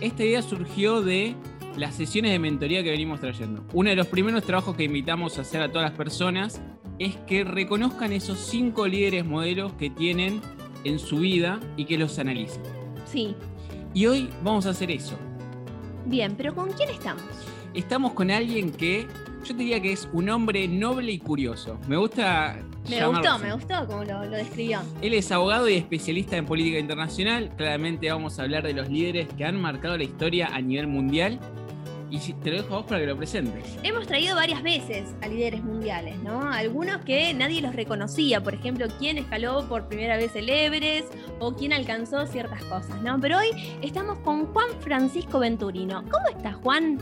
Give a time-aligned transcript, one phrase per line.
[0.00, 1.34] esta idea surgió de
[1.76, 3.64] las sesiones de mentoría que venimos trayendo.
[3.72, 6.60] Uno de los primeros trabajos que invitamos a hacer a todas las personas
[6.98, 10.40] es que reconozcan esos cinco líderes modelos que tienen
[10.84, 12.62] en su vida y que los analicen.
[13.06, 13.34] Sí.
[13.92, 15.18] Y hoy vamos a hacer eso.
[16.06, 17.24] Bien, pero ¿con quién estamos?
[17.74, 19.06] Estamos con alguien que
[19.44, 21.78] yo diría que es un hombre noble y curioso.
[21.88, 22.56] Me gusta.
[22.88, 24.80] Me gustó, me gustó como lo, lo, describió.
[25.00, 27.50] Él es abogado y especialista en política internacional.
[27.56, 31.40] Claramente vamos a hablar de los líderes que han marcado la historia a nivel mundial
[32.14, 33.76] y te lo dejo a vos para que lo presentes.
[33.82, 36.48] Hemos traído varias veces a líderes mundiales, ¿no?
[36.48, 41.54] Algunos que nadie los reconocía, por ejemplo, quién escaló por primera vez el Everest o
[41.54, 43.18] quién alcanzó ciertas cosas, ¿no?
[43.20, 43.50] Pero hoy
[43.82, 46.04] estamos con Juan Francisco Venturino.
[46.04, 46.98] ¿Cómo estás, Juan?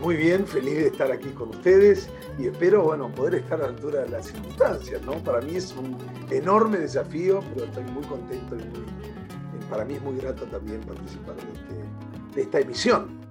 [0.00, 2.08] Muy bien, feliz de estar aquí con ustedes
[2.38, 5.12] y espero, bueno, poder estar a la altura de las circunstancias, ¿no?
[5.18, 5.96] Para mí es un
[6.30, 11.36] enorme desafío, pero estoy muy contento y muy, para mí es muy grato también participar
[11.36, 13.23] de, este, de esta emisión.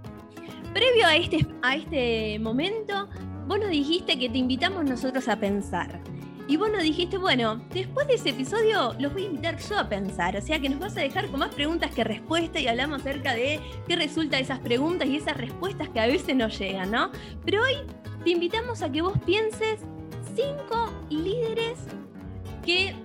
[0.73, 3.07] Previo a este, a este momento,
[3.47, 6.01] vos nos dijiste que te invitamos nosotros a pensar.
[6.47, 9.87] Y vos nos dijiste, bueno, después de ese episodio los voy a invitar yo a
[9.87, 10.35] pensar.
[10.35, 13.35] O sea que nos vas a dejar con más preguntas que respuestas y hablamos acerca
[13.35, 17.11] de qué resulta de esas preguntas y esas respuestas que a veces nos llegan, ¿no?
[17.45, 17.75] Pero hoy
[18.23, 19.79] te invitamos a que vos pienses
[20.35, 21.77] cinco líderes
[22.65, 22.95] que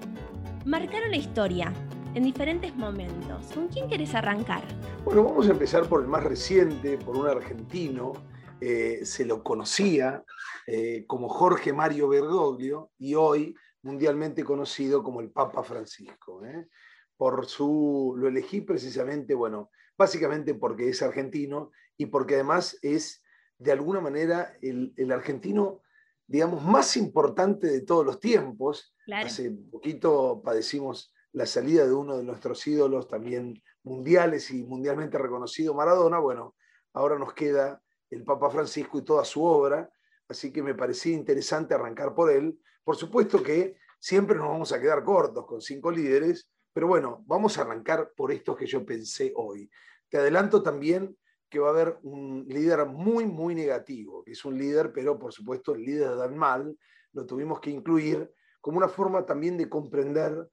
[0.65, 1.75] marcaron la historia
[2.15, 3.47] en diferentes momentos.
[3.53, 4.63] ¿Con quién querés arrancar?
[5.05, 8.13] Bueno, vamos a empezar por el más reciente, por un argentino.
[8.61, 10.25] Eh, se lo conocía
[10.67, 16.45] eh, como Jorge Mario Bergoglio y hoy mundialmente conocido como el Papa Francisco.
[16.45, 16.67] ¿eh?
[17.17, 23.23] Por su, lo elegí precisamente, bueno, básicamente porque es argentino y porque además es
[23.59, 25.83] de alguna manera el, el argentino,
[26.27, 28.95] digamos, más importante de todos los tiempos.
[29.13, 35.73] Hace poquito padecimos la salida de uno de nuestros ídolos también mundiales y mundialmente reconocido,
[35.73, 36.57] Maradona, bueno,
[36.95, 39.89] ahora nos queda el Papa Francisco y toda su obra,
[40.29, 42.59] así que me parecía interesante arrancar por él.
[42.83, 47.57] Por supuesto que siempre nos vamos a quedar cortos con cinco líderes, pero bueno, vamos
[47.57, 49.71] a arrancar por estos que yo pensé hoy.
[50.09, 51.17] Te adelanto también
[51.49, 55.33] que va a haber un líder muy, muy negativo, que es un líder, pero por
[55.33, 56.77] supuesto el líder Dan Mal,
[57.13, 58.29] lo tuvimos que incluir
[58.61, 60.51] como una forma también de comprender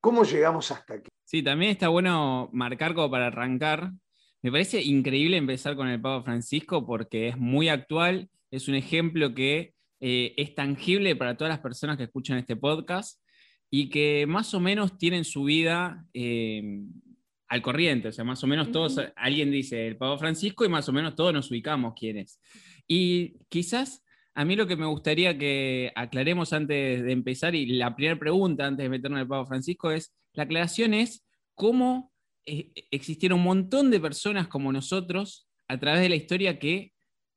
[0.00, 1.10] ¿Cómo llegamos hasta aquí?
[1.24, 3.92] Sí, también está bueno marcar como para arrancar.
[4.42, 9.34] Me parece increíble empezar con el Papa Francisco porque es muy actual, es un ejemplo
[9.34, 13.20] que eh, es tangible para todas las personas que escuchan este podcast
[13.70, 16.80] y que más o menos tienen su vida eh,
[17.48, 20.88] al corriente, o sea, más o menos todos, alguien dice el Papa Francisco y más
[20.88, 22.40] o menos todos nos ubicamos quién es.
[22.88, 24.02] Y quizás
[24.34, 28.66] a mí lo que me gustaría que aclaremos antes de empezar, y la primera pregunta
[28.66, 32.12] antes de meternos en el Papa Francisco es, la aclaración es cómo
[32.46, 36.92] eh, existieron un montón de personas como nosotros a través de la historia que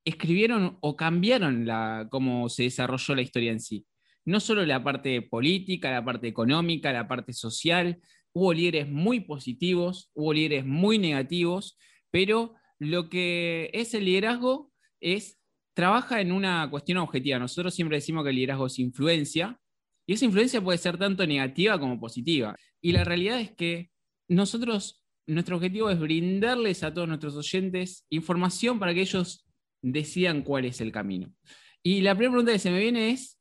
[0.06, 3.86] escribieron o cambiaron la, cómo se desarrolló la historia en sí.
[4.26, 8.00] No solo la parte política, la parte económica, la parte social,
[8.34, 11.78] hubo líderes muy positivos, hubo líderes muy negativos,
[12.12, 15.40] pero lo que es el liderazgo es
[15.74, 17.40] trabaja en una cuestión objetiva.
[17.40, 19.60] Nosotros siempre decimos que el liderazgo es influencia,
[20.06, 22.56] y esa influencia puede ser tanto negativa como positiva.
[22.82, 23.90] Y la realidad es que
[24.28, 29.46] nosotros, nuestro objetivo es brindarles a todos nuestros oyentes información para que ellos
[29.82, 31.34] decidan cuál es el camino.
[31.82, 33.40] Y la primera pregunta que se me viene es,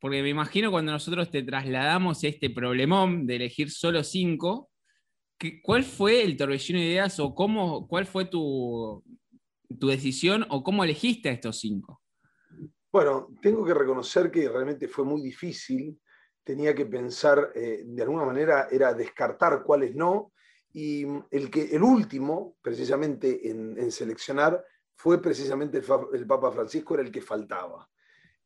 [0.00, 4.70] porque me imagino cuando nosotros te trasladamos este problemón de elegir solo cinco,
[5.62, 9.02] ¿cuál fue el torbellino de ideas o cómo, cuál fue tu,
[9.78, 12.02] tu decisión o cómo elegiste a estos cinco?
[12.92, 16.00] Bueno, tengo que reconocer que realmente fue muy difícil.
[16.42, 20.32] Tenía que pensar, eh, de alguna manera, era descartar cuáles no.
[20.72, 24.64] Y el, que, el último, precisamente en, seleccionar,
[24.96, 25.80] fue precisamente
[26.12, 27.88] el, Papa Francisco, era el que faltaba.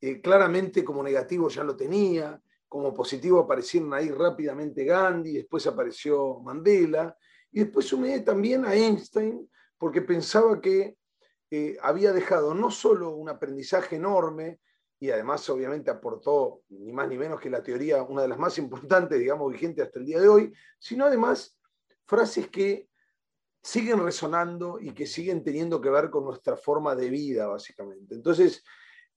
[0.00, 6.40] Eh, claramente como negativo ya lo tenía, como positivo aparecieron ahí rápidamente Gandhi, después apareció
[6.40, 7.16] Mandela,
[7.50, 9.48] y después sumé también a Einstein,
[9.78, 10.96] porque pensaba que
[11.82, 14.60] había dejado no solo un aprendizaje enorme,
[14.98, 18.56] y además obviamente aportó ni más ni menos que la teoría, una de las más
[18.58, 21.58] importantes, digamos, vigente hasta el día de hoy, sino además
[22.06, 22.88] frases que
[23.62, 28.14] siguen resonando y que siguen teniendo que ver con nuestra forma de vida, básicamente.
[28.14, 28.62] Entonces,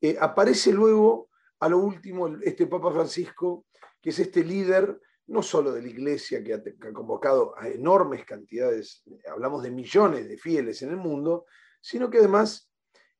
[0.01, 1.29] eh, aparece luego,
[1.59, 3.65] a lo último, este Papa Francisco,
[4.01, 9.03] que es este líder, no solo de la Iglesia, que ha convocado a enormes cantidades,
[9.29, 11.45] hablamos de millones de fieles en el mundo,
[11.87, 12.69] sino que además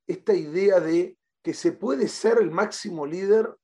[0.06, 3.56] esta idea de que se puede ser el máximo líder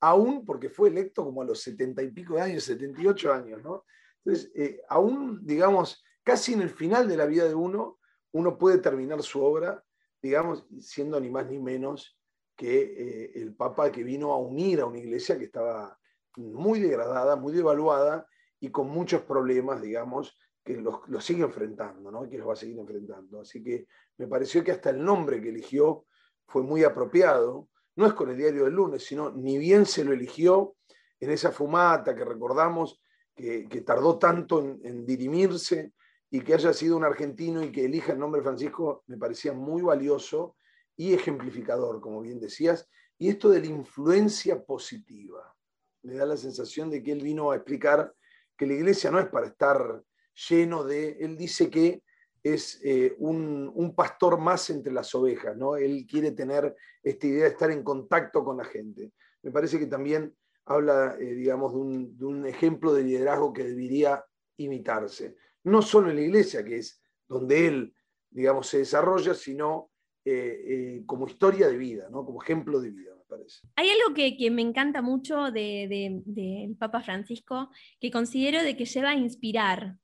[0.00, 3.84] aún porque fue electo como a los setenta y pico de años, 78 años, ¿no?
[4.24, 7.98] Entonces, eh, aún, digamos, casi en el final de la vida de uno,
[8.30, 9.82] uno puede terminar su obra,
[10.22, 12.16] digamos, siendo ni más ni menos
[12.54, 15.98] que eh, el Papa que vino a unir a una iglesia que estaba
[16.36, 18.28] muy degradada, muy devaluada
[18.60, 22.28] y con muchos problemas, digamos, que los, sigue enfrentando, ¿no?
[22.28, 23.40] que los va a seguir enfrentando.
[23.40, 23.86] Así que
[24.18, 26.06] me pareció que hasta el nombre que eligió
[26.46, 27.68] fue muy apropiado.
[27.96, 30.76] No es con el diario del lunes, sino ni bien se lo eligió
[31.20, 33.00] en esa fumata que recordamos
[33.34, 35.92] que, tardó tanto en, dirimirse
[36.30, 39.82] y que haya sido un argentino y que elija el nombre Francisco me parecía muy
[39.82, 40.56] valioso
[40.96, 42.88] y ejemplificador, como bien decías.
[43.18, 45.54] Y esto de la influencia positiva.
[46.02, 48.12] Me da la sensación de que él vino a explicar
[48.56, 50.02] que la iglesia no es para estar
[50.48, 52.02] lleno de, él dice que
[52.42, 55.76] es eh, un, pastor más entre las ovejas, ¿no?
[55.76, 59.12] Él quiere tener esta idea de estar en contacto con la gente.
[59.42, 60.34] Me parece que también
[60.64, 64.24] habla, eh, digamos, de un, ejemplo de liderazgo que debería
[64.56, 65.36] imitarse.
[65.64, 67.94] No solo en la iglesia, que es donde él,
[68.30, 69.90] digamos, se desarrolla, sino
[70.24, 72.24] eh, como historia de vida, ¿no?
[72.24, 73.14] Como ejemplo de vida.
[73.14, 73.60] me parece.
[73.76, 77.70] Hay algo que, me encanta mucho del de, Papa Francisco,
[78.00, 79.96] que considero de que lleva a inspirar,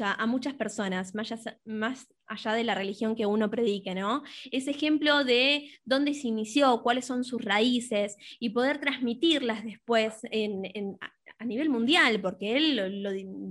[0.00, 1.14] a muchas personas,
[1.64, 4.22] más allá, de la religión que uno predique, ¿no?
[4.50, 10.22] Ese ejemplo de dónde se inició, cuáles son sus raíces y poder transmitirlas después
[11.38, 12.76] a nivel mundial, porque él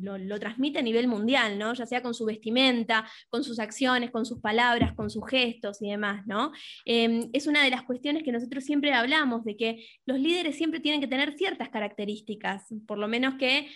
[0.02, 1.74] lo, transmite a nivel mundial, ¿no?
[1.74, 5.90] Ya sea con su vestimenta, con sus acciones, con sus palabras, con sus gestos y
[5.90, 6.52] demás, ¿no?
[6.86, 10.80] Em, es una de las cuestiones que nosotros siempre hablamos, de que los líderes siempre
[10.80, 13.68] tienen que tener ciertas características, por lo menos que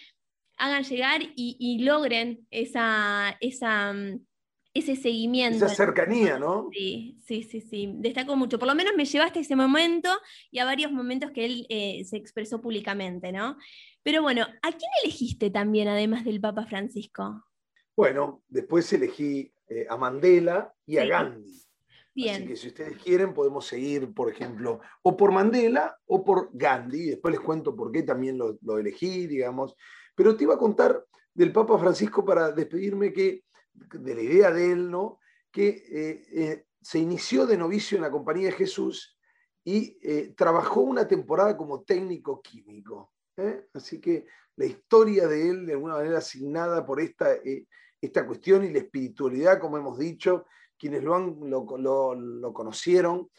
[0.59, 4.19] hagan llegar y, logren esa, esa, mm,
[4.73, 5.65] ese seguimiento.
[5.65, 6.69] Esa cercanía, ¿no?
[6.71, 7.93] Sí, sí, sí, sí.
[7.95, 8.59] Destaco mucho.
[8.59, 10.09] Por lo menos me llevaste a ese momento
[10.51, 13.57] y a varios momentos que él eh, se expresó públicamente, ¿no?
[14.03, 17.45] Pero bueno, ¿a quién elegiste también, además del Papa Francisco?
[17.95, 21.61] Bueno, después elegí eh, a Mandela y a Gandhi.
[22.13, 22.35] Bien.
[22.35, 27.11] Así que si ustedes quieren, podemos seguir, por ejemplo, o por Mandela o por Gandhi.
[27.11, 29.75] Después les cuento por qué también lo, lo elegí, digamos.
[30.19, 34.73] Pero te iba a contar del Papa Francisco para despedirme que, de la idea de
[34.73, 35.21] él, ¿no?
[35.49, 39.17] que eh, eh, se inició de novicio en la Compañía de Jesús
[39.63, 43.13] y eh, trabajó una temporada como técnico químico.
[43.73, 44.25] Así que
[44.57, 47.37] la historia de él, de alguna manera asignada por esta,
[48.01, 50.47] esta cuestión y la espiritualidad, como hemos dicho,
[50.77, 53.29] quienes lo, han, lo conocieron,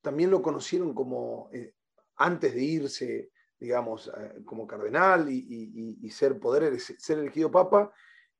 [0.00, 1.50] también lo conocieron como
[2.16, 7.92] antes de irse digamos, eh, como cardenal y, ser poder ser elegido papa,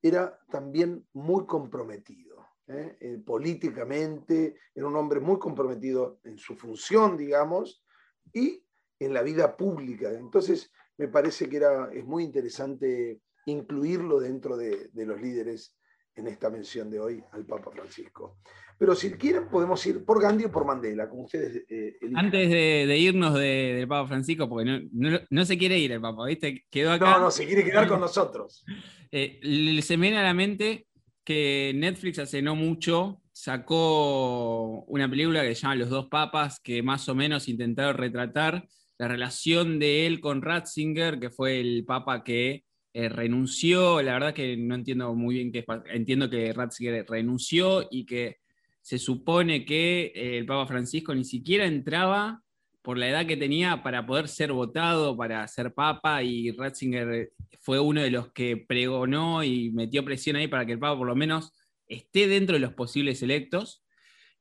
[0.03, 2.47] era también muy comprometido.
[2.69, 2.97] ¿eh?
[3.01, 7.85] Eh, políticamente, era un hombre muy comprometido en su función, digamos,
[8.33, 8.65] y
[8.99, 10.11] en la vida pública.
[10.11, 15.76] Entonces, me parece que era, es muy interesante incluirlo dentro de, de los líderes
[16.17, 18.39] en esta mención de hoy al Papa Francisco.
[18.79, 22.99] Pero si quieren, podemos ir por Gandhi o por Mandela, como ustedes eh, Antes de,
[22.99, 26.65] irnos del Papa Francisco, porque no, se quiere ir el Papa, ¿viste?
[26.71, 27.13] Quedó acá.
[27.13, 28.65] No, no, se quiere quedar con nosotros.
[29.13, 30.89] Eh, se me viene a la mente
[31.25, 36.83] que Netflix hace no mucho sacó una película que se llama Los dos papas, que
[36.83, 38.67] más o menos intentaron retratar
[38.99, 42.65] la relación de él con Ratzinger, que fue el papa que
[42.99, 44.01] eh, renunció.
[44.01, 48.39] La verdad que no entiendo muy bien qué Entiendo que Ratzinger renunció y que
[48.81, 52.41] se supone que eh, el Papa Francisco ni siquiera entraba
[52.81, 57.81] por la edad que tenía para poder ser votado, para ser papa, y Ratzinger fue
[57.81, 61.17] uno de los que pregonó y metió presión ahí para que el Papa por lo
[61.17, 61.53] menos
[61.89, 63.85] esté dentro de los posibles electos.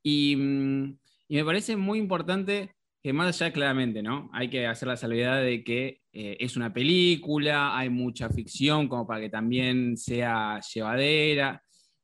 [0.02, 0.98] Y, mm,
[1.28, 2.75] me parece muy importante
[3.06, 4.32] que más allá claramente, ¿no?
[4.34, 9.06] Hay que hacer la salvedad de que eh, es una película, hay mucha ficción como
[9.06, 11.62] para que también sea llevadera,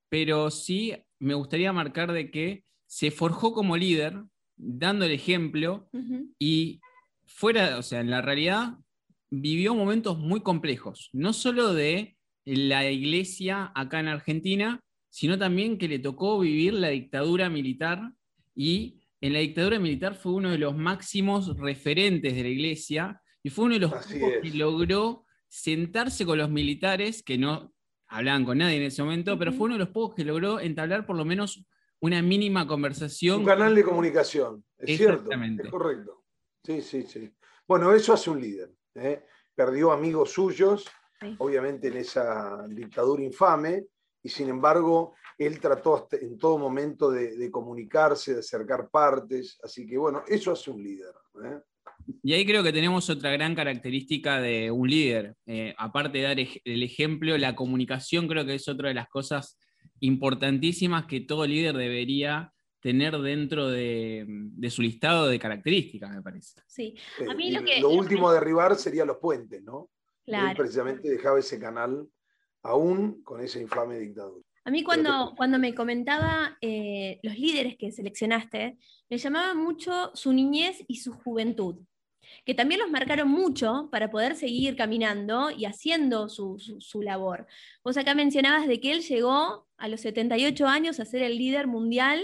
[0.10, 4.22] pero sí me gustaría marcar de que se forjó como líder,
[4.56, 5.90] dando el ejemplo
[6.38, 6.80] y
[7.26, 8.78] fuera, o sea, en la realidad
[9.32, 12.16] vivió momentos muy complejos, no solo de
[12.46, 14.80] la iglesia acá en Argentina,
[15.10, 18.14] sino también que le tocó vivir la dictadura militar
[18.54, 23.50] y en la dictadura militar fue uno de los máximos referentes de la iglesia y
[23.52, 27.72] fue uno de los que logró sentarse con los militares, que no
[28.08, 31.06] hablaban con nadie en ese momento, pero fue uno de los pocos que logró entablar
[31.06, 31.64] por lo menos
[32.00, 33.42] una mínima conversación.
[33.42, 36.24] Un canal de comunicación, es cierto, es correcto.
[36.64, 37.32] Sí, sí, sí.
[37.68, 38.72] Bueno, eso hace un líder.
[38.96, 39.26] ¿eh?
[39.54, 40.90] Perdió amigos suyos,
[41.38, 43.86] obviamente en esa dictadura infame,
[44.24, 49.98] y sin embargo él trató en todo momento de, comunicarse, de acercar partes, así que
[49.98, 51.14] bueno, eso hace un líder.
[51.44, 51.60] ¿eh?
[52.22, 55.36] Y ahí creo que tenemos otra gran característica de un líder.
[55.48, 59.58] Eh, aparte de dar el ejemplo, la comunicación creo que es otra de las cosas
[60.00, 64.26] importantísimas que todo líder debería tener dentro de,
[64.70, 66.62] su listado de características, me parece.
[66.68, 66.96] Sí,
[67.30, 69.90] a mí lo, que, lo último a derribar serían los puentes, ¿no?
[70.26, 70.50] Claro.
[70.50, 72.08] Él precisamente dejaba ese canal
[72.64, 74.44] aún con esa infame dictadura.
[74.64, 78.78] A mí cuando, cuando me comentaba eh, los líderes que seleccionaste,
[79.10, 81.78] me llamaba mucho su niñez y su juventud,
[82.46, 87.48] que también los marcaron mucho para poder seguir caminando y haciendo su, su labor.
[87.84, 91.66] Vos acá mencionabas de que él llegó a los 78 años a ser el líder
[91.66, 92.22] mundial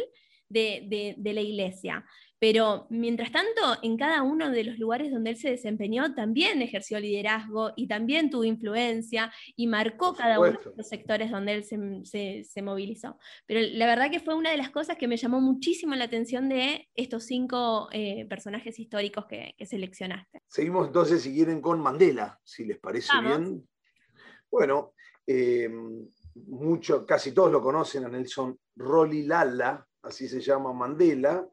[0.50, 2.06] de, la iglesia.
[2.40, 7.00] Pero mientras tanto, en cada uno de los lugares donde él se desempeñó, también ejerció
[7.00, 12.62] liderazgo y también tuvo influencia y marcó cada uno de los sectores donde él se,
[12.62, 13.18] movilizó.
[13.48, 16.48] Pero la verdad que fue una de las cosas que me llamó muchísimo la atención
[16.50, 20.42] de estos cinco eh, personajes históricos que, seleccionaste.
[20.48, 23.68] Seguimos entonces, si quieren, con Mandela, si les parece bien.
[24.50, 24.94] Bueno,
[25.26, 25.70] eh,
[26.46, 31.48] mucho, casi todos lo conocen a Nelson Rolilala, así se llama Mandela.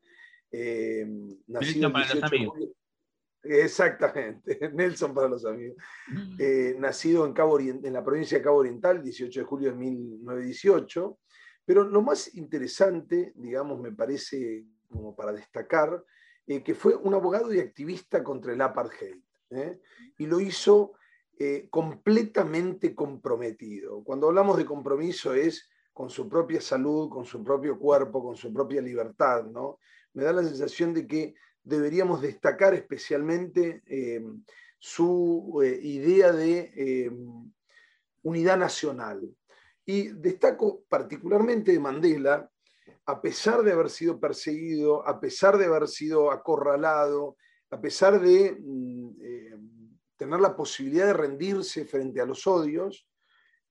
[0.56, 1.04] Eh,
[1.48, 2.58] nacido para los amigos.
[3.42, 5.76] Exactamente, Nelson para los amigos.
[6.06, 6.36] Mm.
[6.38, 11.18] Eh, nacido en, Cabo en la provincia de Cabo Oriental, 18 de julio de 1918.
[11.64, 16.04] Pero lo más interesante, digamos, me parece como para destacar,
[16.46, 19.20] eh, que fue un abogado y activista contra el apartheid.
[20.18, 20.94] Y lo hizo
[21.70, 24.02] completamente comprometido.
[24.02, 28.52] Cuando hablamos de compromiso es con su propia salud, con su propio cuerpo, con su
[28.52, 29.44] propia libertad.
[29.44, 29.78] ¿no?
[30.14, 34.22] Me da la sensación de que deberíamos destacar especialmente eh,
[34.78, 37.10] su eh, idea de eh,
[38.22, 39.28] unidad nacional.
[39.86, 42.50] Y destaco particularmente de Mandela,
[43.06, 47.36] a pesar de haber sido perseguido, a pesar de haber sido acorralado,
[47.70, 49.10] a pesar de mm,
[50.16, 53.06] tener la posibilidad de rendirse frente a los odios,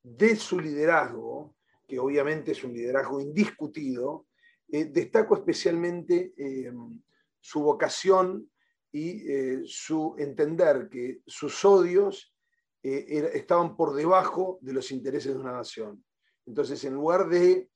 [0.03, 1.55] de su liderazgo,
[1.88, 4.27] que obviamente es un liderazgo indiscutido,
[4.73, 6.73] eh, destaco especialmente eh,
[7.39, 8.49] su vocación
[8.91, 12.33] y eh, su entender que sus odios
[12.81, 16.03] estaban por debajo de los intereses de una nación.
[16.47, 17.69] Entonces, en lugar de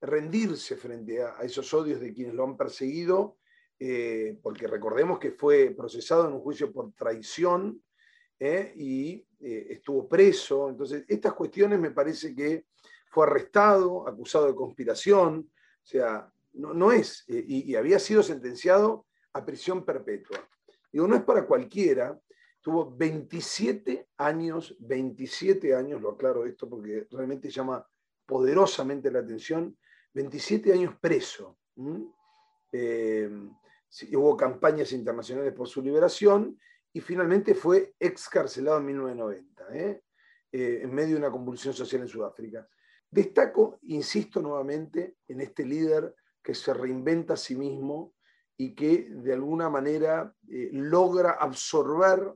[0.00, 3.36] rendirse frente a, esos odios de quienes lo han perseguido,
[4.42, 7.82] porque recordemos que fue procesado en un juicio por traición
[8.40, 12.64] y estuvo preso, entonces estas cuestiones me parece que
[13.10, 19.44] fue arrestado, acusado de conspiración, o sea, no, es, eh, y, había sido sentenciado a
[19.44, 20.38] prisión perpetua.
[20.92, 22.18] Digo, no es para cualquiera,
[22.60, 27.84] tuvo 27 años, 27 años, lo aclaro esto porque realmente llama
[28.24, 29.76] poderosamente la atención,
[30.14, 31.58] 27 años preso.
[32.72, 33.28] Eh,
[34.12, 36.58] hubo campañas internacionales por su liberación
[36.92, 40.02] y finalmente fue excarcelado en 1990, ¿eh?
[40.52, 42.68] en medio de una convulsión social en Sudáfrica.
[43.10, 46.14] Destaco, insisto nuevamente, en este líder
[46.44, 48.12] que se reinventa a sí mismo
[48.56, 52.34] y que de alguna manera eh, logra absorber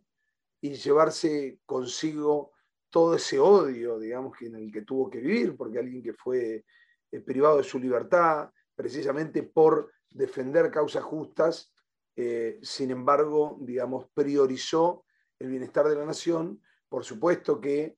[0.61, 2.53] y llevarse consigo
[2.91, 6.65] todo ese odio, digamos, en el que tuvo que vivir, porque alguien que fue
[7.13, 11.73] eh, privado de su libertad, precisamente por defender causas justas,
[12.17, 15.05] eh, sin embargo, digamos, priorizó
[15.39, 16.61] el bienestar de la nación.
[16.89, 17.97] Por supuesto que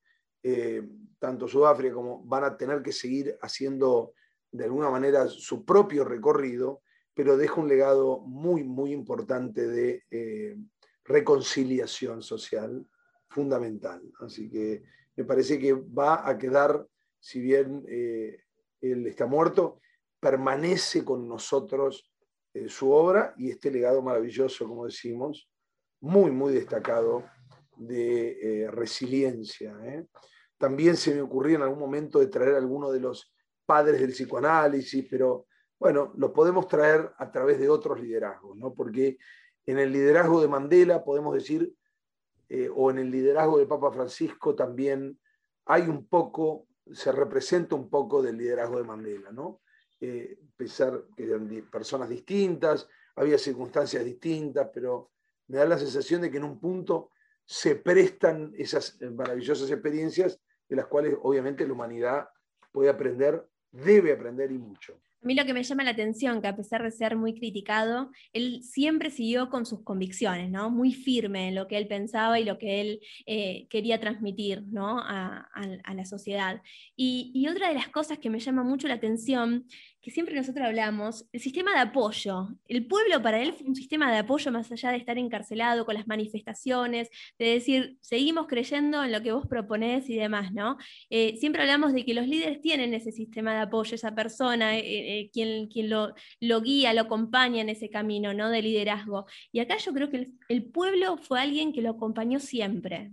[1.19, 4.15] tanto Sudáfrica como van a tener que seguir haciendo
[4.53, 6.83] de alguna manera su propio recorrido,
[7.15, 10.57] pero deja un legado muy, muy importante de eh,
[11.05, 12.87] reconciliación social
[13.29, 14.03] fundamental.
[14.21, 14.83] Así que
[15.17, 16.87] me parece que va a quedar,
[17.19, 19.81] si bien él está muerto,
[20.21, 22.11] permanece con nosotros
[22.53, 25.49] eh, su obra y este legado maravilloso, como decimos,
[26.01, 27.25] muy, muy destacado
[27.77, 29.77] de eh, resiliencia.
[29.85, 30.07] ¿eh?
[30.59, 33.33] También se me ocurría en algún momento de traer alguno de los
[33.71, 35.47] padres del psicoanálisis, pero
[35.79, 38.75] bueno, lo podemos traer a través de otros liderazgos, ¿no?
[38.75, 39.17] porque
[39.65, 41.73] en el liderazgo de Mandela podemos decir,
[42.75, 45.17] o en el liderazgo del Papa Francisco también
[45.67, 49.61] hay un poco, se representa un poco del liderazgo de Mandela, ¿no?
[50.01, 55.13] eh, pensar que eran personas distintas, había circunstancias distintas, pero
[55.47, 57.11] me da la sensación de que en un punto
[57.45, 62.29] se prestan esas eh, maravillosas experiencias de las cuales obviamente la humanidad
[62.73, 65.01] puede aprender, debe aprender y mucho.
[65.23, 68.11] A mí lo que me llama la atención, que a pesar de ser muy criticado,
[68.33, 70.71] él siempre siguió con sus convicciones, ¿no?
[70.71, 74.99] Muy firme en lo que él pensaba y lo que él eh, quería transmitir, ¿no?
[74.99, 75.47] A,
[75.95, 76.63] la sociedad.
[76.97, 79.67] Y, y, otra de las cosas que me llama mucho la atención
[80.01, 82.49] que siempre nosotros hablamos, el sistema de apoyo.
[82.69, 85.95] El pueblo para él fue un sistema de apoyo más allá de estar encarcelado con
[85.95, 90.79] las manifestaciones, de decir, seguimos creyendo en lo que vos proponés y demás, ¿no?
[91.11, 94.83] Eh, siempre hablamos de que los líderes tienen ese sistema de apoyo, esa persona, eh,
[94.85, 98.49] eh, quien, quien lo, lo, guía, lo acompaña en ese camino, ¿no?
[98.49, 99.27] De liderazgo.
[99.53, 103.13] Y acá yo creo que el, el pueblo fue alguien que lo acompañó siempre.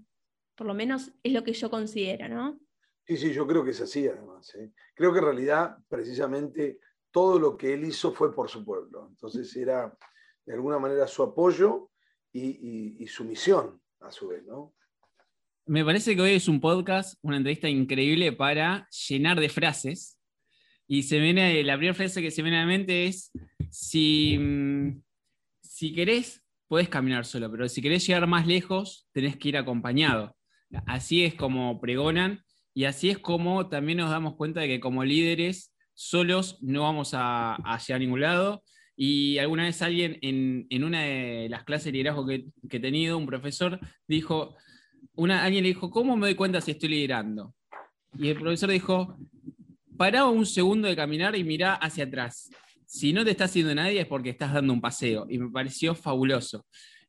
[0.55, 2.59] Por lo menos es lo que yo considero, ¿no?
[3.07, 4.53] Sí, sí, yo creo que es así además.
[4.55, 4.71] ¿eh?
[4.93, 9.07] Creo que en realidad precisamente todo lo que él hizo fue por su pueblo.
[9.09, 9.97] Entonces era
[10.45, 11.89] de alguna manera su apoyo
[12.33, 14.75] y, su misión a su vez, ¿no?
[15.65, 20.19] Me parece que hoy es un podcast, una entrevista increíble para llenar de frases.
[20.85, 23.31] Y se viene, la primera frase que se viene a la mente es,
[23.69, 25.01] si, mm,
[25.61, 30.35] si querés, puedes caminar solo, pero si querés llegar más lejos, tenés que ir acompañado.
[30.85, 32.43] Así es como pregonan
[32.77, 37.09] y así es como también nos damos cuenta de que como líderes solos no vamos
[37.15, 38.63] a, llegar a ningún lado.
[38.95, 43.25] Y alguna vez alguien en, una de las clases de liderazgo que, he tenido, un
[43.25, 44.55] profesor, dijo,
[45.15, 47.55] una, alguien le dijo, ¿cómo me doy cuenta si estoy liderando?
[48.15, 49.17] Y el profesor dijo,
[49.97, 52.51] pará un segundo de caminar y mirá hacia atrás.
[52.85, 55.25] Si no te está haciendo nadie es porque estás dando un paseo.
[55.27, 56.63] Y me pareció fabuloso.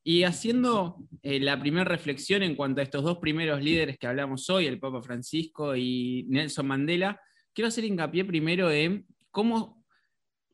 [0.09, 4.49] Y haciendo eh, la primera reflexión en cuanto a estos dos primeros líderes que hablamos
[4.49, 7.21] hoy, el Papa Francisco y Nelson Mandela,
[7.53, 9.85] quiero hacer hincapié primero en cómo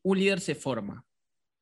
[0.02, 1.04] un líder se forma.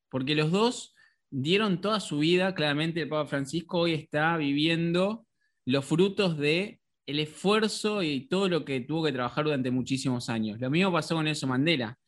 [0.09, 0.95] Porque los dos
[1.29, 5.27] dieron toda su vida, claramente el Papa Francisco hoy está viviendo
[5.67, 10.59] los frutos de el esfuerzo y todo lo que tuvo que trabajar durante muchísimos años.
[10.59, 11.99] Lo mismo pasó con Nelson Mandela.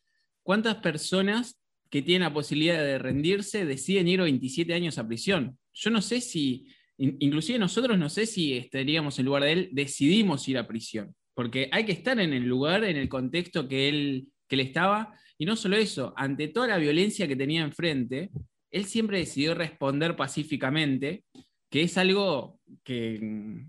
[0.41, 5.57] ¿Cuántas personas que tienen la posibilidad de rendirse deciden ir 27 años a prisión?
[5.75, 6.67] yo no sé si,
[6.97, 11.69] inclusive nosotros no sé si estaríamos en lugar de él, decidimos ir a prisión, porque
[11.71, 15.45] hay que estar en el lugar, en el contexto que él, que él estaba, y
[15.45, 18.29] no solo eso, ante toda la violencia que tenía enfrente,
[18.71, 21.25] él siempre decidió responder pacíficamente,
[21.69, 23.15] que es algo que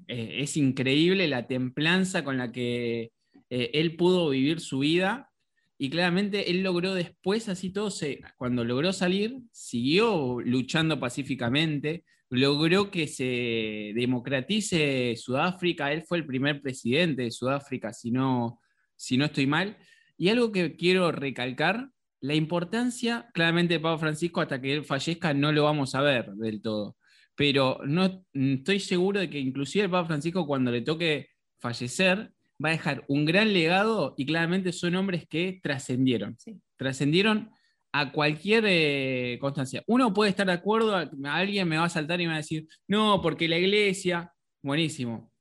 [0.06, 3.10] eh, es increíble, la templanza con la que
[3.50, 5.28] eh, él pudo vivir su vida
[5.78, 12.90] y claramente él logró después, así todo, se, cuando logró salir, siguió luchando pacíficamente, logró
[12.90, 18.60] que se democratice Sudáfrica, él fue el primer presidente de Sudáfrica, si no,
[18.96, 19.76] si no estoy mal.
[20.16, 25.34] Y algo que quiero recalcar, la importancia, claramente de Papa Francisco, hasta que él fallezca,
[25.34, 26.96] no lo vamos a ver del todo.
[27.36, 31.28] Pero no, estoy seguro de que inclusive el Papa Francisco, cuando le toque
[31.60, 36.36] fallecer, va a dejar un gran legado y claramente son hombres que trascendieron.
[36.76, 37.50] Trascendieron
[37.92, 39.82] a cualquier eh, constancia.
[39.86, 42.66] Uno puede estar de acuerdo, alguien me va a saltar y me va a decir,
[42.88, 45.32] no, porque la iglesia, buenísimo,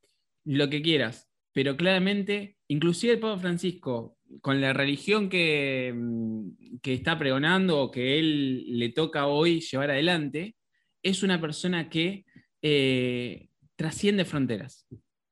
[0.45, 1.29] lo que quieras.
[1.53, 7.91] Pero claramente, inclusive el Papa Francisco, con la religión que, mm, que está pregonando o
[7.91, 10.55] que él le toca hoy llevar adelante,
[11.03, 12.25] es una persona que
[12.61, 14.87] eh, trasciende fronteras.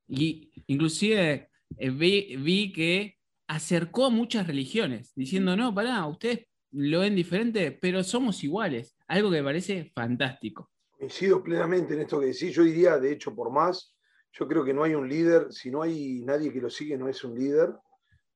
[0.07, 7.15] Y inclusive eh, vi, que acercó a muchas religiones, diciendo, no, pará, ustedes lo ven
[7.15, 8.95] diferente, pero somos iguales.
[9.07, 10.71] Algo que me parece fantástico.
[10.89, 12.53] Coincido plenamente en esto que decís.
[12.53, 13.95] Yo diría, de hecho, por más,
[14.31, 17.07] yo creo que no hay un líder, si no hay nadie que lo sigue, no
[17.07, 17.73] es un líder.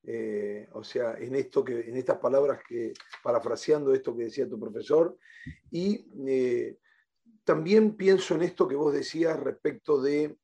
[0.03, 4.59] eh, o sea, en, esto que, en estas palabras que, parafraseando esto que decía tu
[4.59, 5.17] profesor,
[5.71, 6.77] y eh,
[7.43, 10.37] también pienso en esto que vos decías respecto de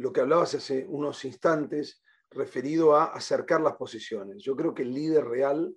[0.00, 4.42] lo que hablabas hace unos instantes, referido a acercar las posiciones.
[4.42, 5.76] Yo creo que el líder real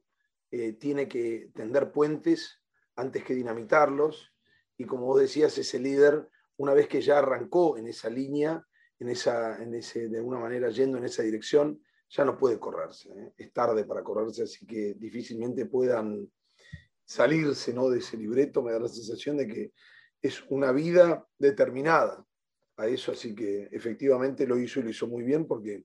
[0.50, 2.62] eh, tiene que tender puentes
[2.96, 4.34] antes que dinamitarlos,
[4.78, 8.66] y como vos decías, ese líder, una vez que ya arrancó en esa línea,
[8.98, 13.10] en esa, en ese, de alguna manera yendo en esa dirección, ya no puede correrse.
[13.10, 13.34] ¿eh?
[13.36, 16.32] Es tarde para correrse, así que difícilmente puedan
[17.04, 17.90] salirse ¿no?
[17.90, 18.62] de ese libreto.
[18.62, 19.74] Me da la sensación de que
[20.22, 22.26] es una vida determinada
[22.84, 25.84] a eso, así que efectivamente lo hizo y lo hizo muy bien porque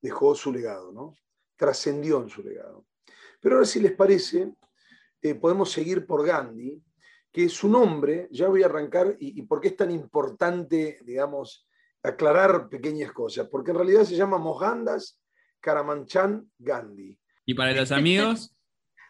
[0.00, 1.14] dejó su legado, ¿no?
[1.56, 2.86] trascendió en su legado.
[3.40, 4.52] Pero ahora si les parece,
[5.20, 6.82] eh, podemos seguir por Gandhi,
[7.30, 11.68] que su nombre, ya voy a arrancar, y, y por qué es tan importante, digamos,
[12.02, 15.20] aclarar pequeñas cosas, porque en realidad se llama Mohandas
[15.60, 17.16] Karamanchan Gandhi.
[17.46, 18.54] ¿Y para los amigos?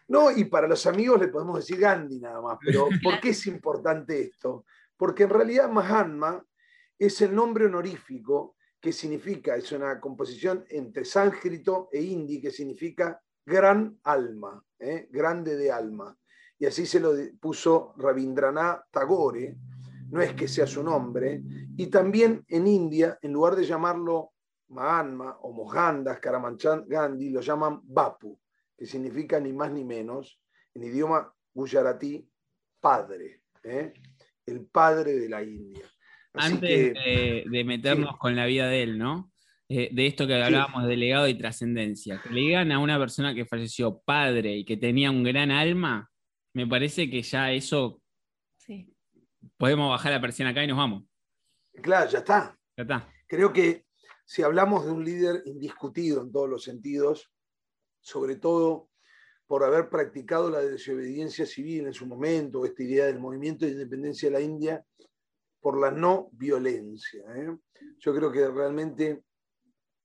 [0.07, 3.47] No, y para los amigos le podemos decir Gandhi nada más, pero ¿por qué es
[3.47, 4.65] importante esto?
[4.95, 6.45] Porque en realidad Mahatma
[7.05, 13.21] es el nombre honorífico que significa, es una composición entre sánscrito e hindi que significa
[13.45, 15.07] gran alma, ¿eh?
[15.09, 16.17] grande de alma.
[16.59, 19.55] Y así se lo puso Rabindranath Tagore,
[20.11, 21.41] no es que sea su nombre,
[21.75, 24.33] y también en India, en lugar de llamarlo
[24.69, 28.37] Mahatma o Mohandas Karamanchan Gandhi, lo llaman Bapu,
[28.77, 30.39] que significa ni más ni menos,
[30.73, 32.29] en idioma gujarati,
[32.79, 33.93] padre, ¿eh?
[34.45, 35.92] el padre de la India.
[36.33, 39.31] Antes de, meternos con la vida de él, ¿no?
[39.69, 43.33] Eh, de esto que hablábamos de legado y trascendencia, que le digan a una persona
[43.33, 46.11] que falleció padre y que tenía un gran alma,
[46.53, 48.01] me parece que ya eso
[49.57, 51.03] podemos bajar la persiana acá y nos vamos.
[51.81, 52.57] Claro, ya está.
[52.77, 53.09] Ya está.
[53.27, 53.85] Creo que
[54.25, 57.31] si hablamos de un líder indiscutido en todos los sentidos,
[57.99, 58.89] sobre todo
[59.47, 64.29] por haber practicado la desobediencia civil en su momento, esta idea del movimiento de independencia
[64.29, 64.85] de la India,
[65.63, 67.23] por la no violencia.
[67.37, 67.57] ¿eh?
[67.97, 69.23] Yo creo que realmente,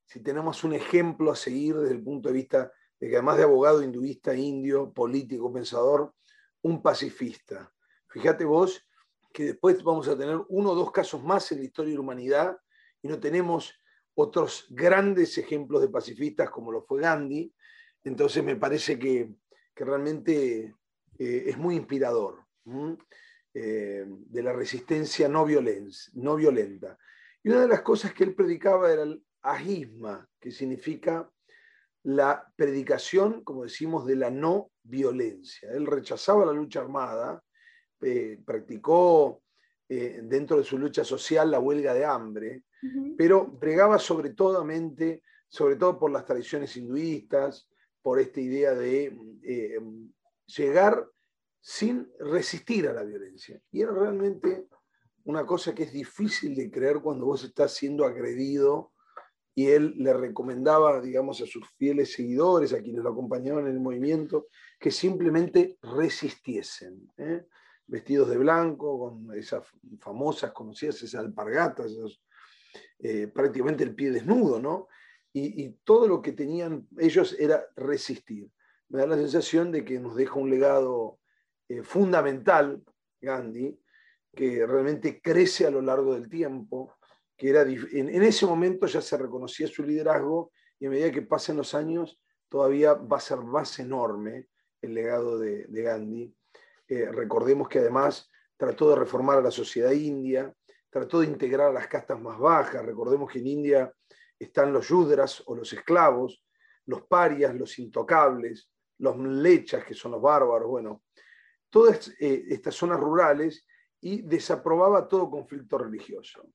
[0.06, 3.42] si tenemos un ejemplo a seguir desde el punto de vista de que además de
[3.42, 6.14] abogado hinduista, indio, político, pensador,
[6.62, 7.72] un pacifista.
[8.08, 8.86] Fíjate vos
[9.32, 12.02] que después vamos a tener uno o dos casos más en la historia de la
[12.02, 12.56] humanidad
[13.02, 13.74] y no tenemos
[14.14, 17.52] otros grandes ejemplos de pacifistas como lo fue Gandhi.
[18.04, 19.34] Entonces me parece que,
[19.74, 20.74] realmente
[21.18, 22.44] eh, es muy inspirador
[23.54, 25.46] eh, de la resistencia no,
[26.14, 26.98] no violenta.
[27.42, 31.30] Y una de las cosas que él predicaba era el agisma, que significa
[32.02, 35.70] la predicación, como decimos, de la no violencia.
[35.72, 37.42] Él rechazaba la lucha armada,
[38.00, 39.42] eh, practicó
[39.88, 42.62] eh, dentro de su lucha social la huelga de hambre,
[43.16, 44.64] pero pregaba sobre todo,
[45.48, 47.68] sobre todo por las tradiciones hinduistas,
[48.00, 49.80] por esta idea de eh,
[50.46, 51.04] llegar
[51.60, 53.60] sin resistir a la violencia.
[53.70, 54.66] Y era realmente
[55.24, 58.92] una cosa que es difícil de creer cuando vos estás siendo agredido
[59.54, 63.80] y él le recomendaba, digamos, a sus fieles seguidores, a quienes lo acompañaban en el
[63.80, 64.46] movimiento,
[64.78, 67.10] que simplemente resistiesen
[67.88, 69.66] vestidos de blanco, con esas
[69.98, 71.92] famosas, conocidas, esas alpargatas,
[73.00, 74.88] eh, prácticamente el pie desnudo, ¿no?
[75.32, 78.50] Y, todo lo que tenían ellos era resistir.
[78.88, 81.18] Me da la sensación de que nos deja un legado
[81.68, 82.82] eh, fundamental,
[83.20, 83.78] Gandhi,
[84.34, 86.96] que realmente crece a lo largo del tiempo,
[87.36, 91.56] que era, en, ese momento ya se reconocía su liderazgo y a medida que pasen
[91.56, 94.48] los años todavía va a ser más enorme
[94.80, 96.34] el legado de Gandhi
[96.88, 100.52] eh, recordemos que además trató de reformar a la sociedad india,
[100.88, 102.84] trató de integrar a las castas más bajas.
[102.84, 103.92] Recordemos que en India
[104.38, 106.42] están los yudras o los esclavos,
[106.86, 111.02] los parias, los intocables, los lechas, que son los bárbaros, bueno,
[111.70, 113.64] todas eh, estas zonas rurales
[114.00, 116.46] y desaprobaba todo conflicto religioso.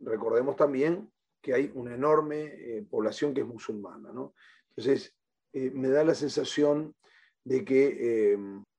[0.00, 1.10] Recordemos también
[1.42, 4.10] que hay una enorme eh, población que es musulmana.
[4.70, 5.14] Entonces,
[5.52, 6.94] me da la sensación
[7.42, 8.34] de que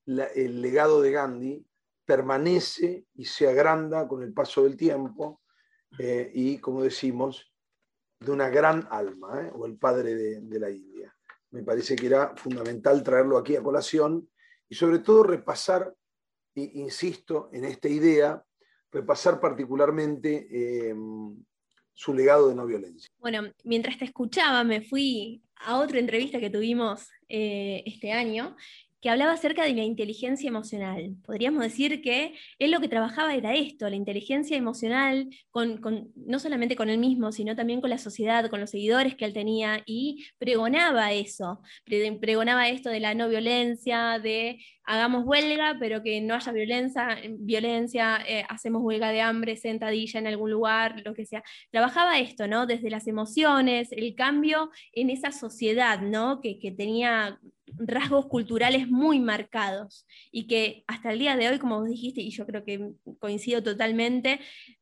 [0.06, 1.66] el legado de Gandhi
[2.08, 5.42] permanece y se agranda con el paso del tiempo
[6.00, 7.54] eh, y, como decimos,
[8.20, 9.52] de una gran alma, ¿eh?
[9.54, 11.14] o el padre de, la India.
[11.52, 14.30] Me parece que era fundamental traerlo aquí a colación
[14.70, 15.94] y sobre todo repasar,
[16.56, 18.44] e insisto en esta idea,
[18.92, 20.96] repasar particularmente eh,
[21.94, 23.10] su legado de no violencia.
[23.20, 28.56] Bueno, mientras te escuchaba me fui a otra entrevista que tuvimos este año
[29.02, 31.16] que hablaba acerca de la inteligencia emocional.
[31.24, 35.80] Podríamos decir que él lo que trabajaba era esto, la inteligencia emocional, con,
[36.16, 39.34] no solamente con él mismo, sino también con la sociedad, con los seguidores que él
[39.34, 46.22] tenía, y pregonaba eso, pregonaba esto de la no violencia, de hagamos huelga, pero que
[46.22, 51.26] no haya violencia, violencia eh, hacemos huelga de hambre, sentadilla en algún lugar, lo que
[51.26, 51.44] sea.
[51.72, 52.66] Trabajaba esto, ¿no?
[52.66, 56.40] Desde las emociones, el cambio en esa sociedad, ¿no?
[56.42, 57.38] Que, que tenía
[57.76, 62.32] rasgos culturales muy marcados y que hasta el día de hoy, como vos dijiste, y
[62.32, 64.40] yo creo que coincido totalmente,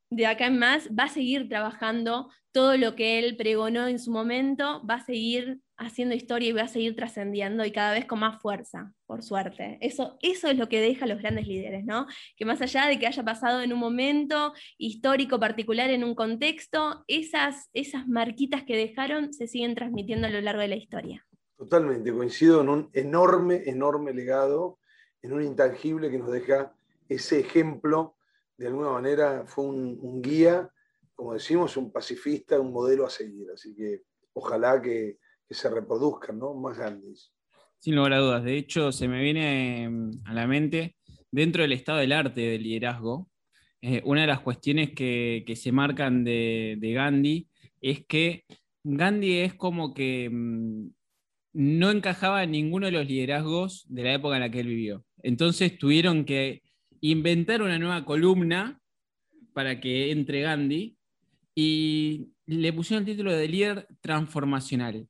[0.10, 4.12] de acá en más va a seguir trabajando todo lo que él pregonó en su
[4.12, 8.20] momento, va a seguir haciendo historia y va a seguir trascendiendo y cada vez con
[8.20, 9.78] más fuerza, por suerte.
[9.82, 12.08] Eso, eso es lo que deja los grandes líderes, ¿no?
[12.38, 17.04] Que más allá de que haya pasado en un momento histórico particular, en un contexto,
[17.08, 21.26] esas, esas marquitas que dejaron se siguen transmitiendo a lo largo de la historia.
[21.58, 24.80] Totalmente, coincido en un enorme, enorme legado,
[25.22, 26.76] en un intangible que nos deja
[27.08, 28.16] ese ejemplo,
[28.58, 30.70] de alguna manera fue un, guía,
[31.14, 33.48] como decimos, un pacifista, un modelo a seguir.
[33.54, 36.56] Así que ojalá que, se reproduzcan ¿no?
[36.56, 37.32] más grandes.
[37.78, 40.96] Sin lugar a dudas, de hecho se me viene mm, a la mente,
[41.30, 43.30] dentro del estado del arte del liderazgo,
[43.82, 47.48] eh, una de las cuestiones que, se marcan de, Gandhi
[47.80, 48.46] es que
[48.84, 50.88] Gandhi es como que mm,
[51.56, 55.06] no encajaba en ninguno de los liderazgos de la época en la que él vivió.
[55.24, 56.62] Entonces tuvieron que
[57.00, 58.82] inventar una nueva columna
[59.54, 60.98] para que entre Gandhi
[61.56, 65.08] y le pusieron el título de líder transformacional.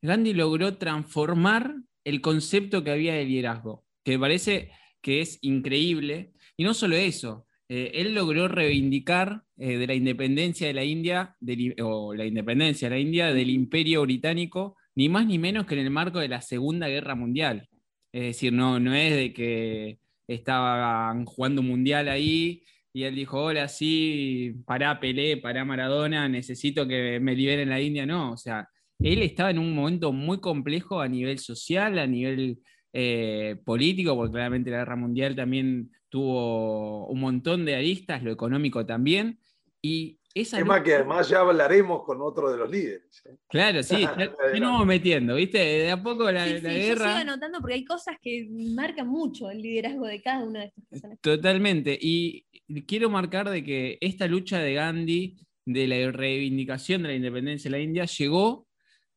[0.00, 6.32] Gandhi logró transformar el concepto que había de liderazgo, que me parece que es increíble.
[6.56, 11.36] Y no solo eso, eh, él logró reivindicar eh, de la independencia de la India,
[11.82, 15.80] o la independencia de la India del imperio británico ni más ni menos que en
[15.80, 17.68] el marco de la Segunda Guerra Mundial.
[18.12, 23.42] Es decir, no, no es de que estaban jugando un mundial ahí y él dijo,
[23.42, 28.04] hola, sí, pará Pelé, pará Maradona, necesito que me liberen la India.
[28.04, 32.58] No, o sea, él estaba en un momento muy complejo a nivel social, a nivel
[32.92, 38.84] eh, político, porque claramente la guerra mundial también tuvo un montón de aristas, lo económico
[38.84, 39.38] también,
[39.80, 43.22] y es más que además ya hablaremos con otro de los líderes.
[43.26, 43.36] ¿eh?
[43.48, 45.58] Claro, sí, ya, nos vamos metiendo, ¿viste?
[45.58, 47.04] De a poco la, sí, la sí, guerra.
[47.04, 50.66] Yo sigo anotando porque hay cosas que marcan mucho el liderazgo de cada una de
[50.66, 51.20] estas personas.
[51.20, 51.98] Totalmente.
[52.00, 52.46] Y
[52.86, 57.76] quiero marcar de que esta lucha de Gandhi de la reivindicación de la independencia de
[57.76, 58.66] la India llegó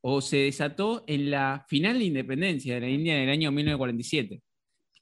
[0.01, 4.43] o se desató en la final de independencia de la India en el año 1947,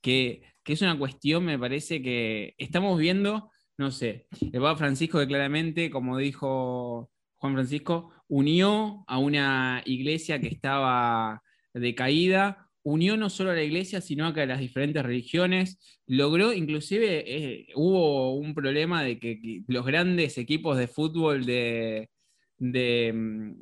[0.01, 5.19] que, que es una cuestión, me parece, que estamos viendo no sé, el Papa Francisco
[5.19, 11.41] que claramente, como dijo Juan Francisco, unió a una iglesia que estaba
[11.73, 17.67] decaída, unió no solo a la iglesia, sino a las diferentes religiones, logró, inclusive eh,
[17.75, 22.09] hubo un problema de que, los grandes equipos de fútbol de,
[22.57, 23.07] de,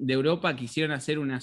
[0.08, 1.40] Europa quisieron hacer una,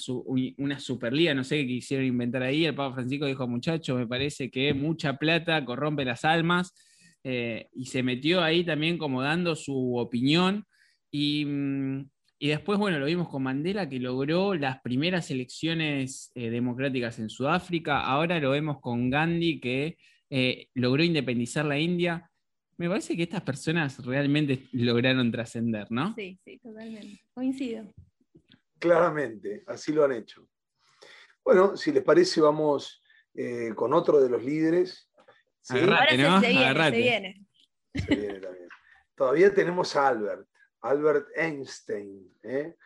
[0.59, 4.50] una superliga, no sé qué quisieron inventar ahí, el Papa Francisco dijo, muchachos, me parece
[4.50, 6.74] que mucha plata corrompe las almas,
[7.31, 10.64] eh, y se metió ahí también como dando su opinión.
[11.12, 12.01] Mm,
[12.38, 17.29] y, después, bueno, lo vimos con Mandela, que logró las primeras elecciones eh, democráticas en
[17.29, 18.01] Sudáfrica.
[18.01, 19.99] Ahora lo vemos con Gandhi, que
[20.31, 22.31] eh, logró independizar la India.
[22.79, 26.14] Me parece que estas personas realmente lograron trascender, ¿no?
[26.14, 27.21] Sí, sí, totalmente.
[27.35, 27.93] Coincido.
[28.79, 30.49] Claramente, así lo han hecho.
[31.45, 33.03] Bueno, si les parece, vamos
[33.77, 35.08] con otro de los líderes
[35.61, 37.47] se, viene,
[39.14, 40.47] Todavía tenemos a Albert,
[40.83, 42.35] Albert Einstein.
[42.42, 42.77] ¿eh?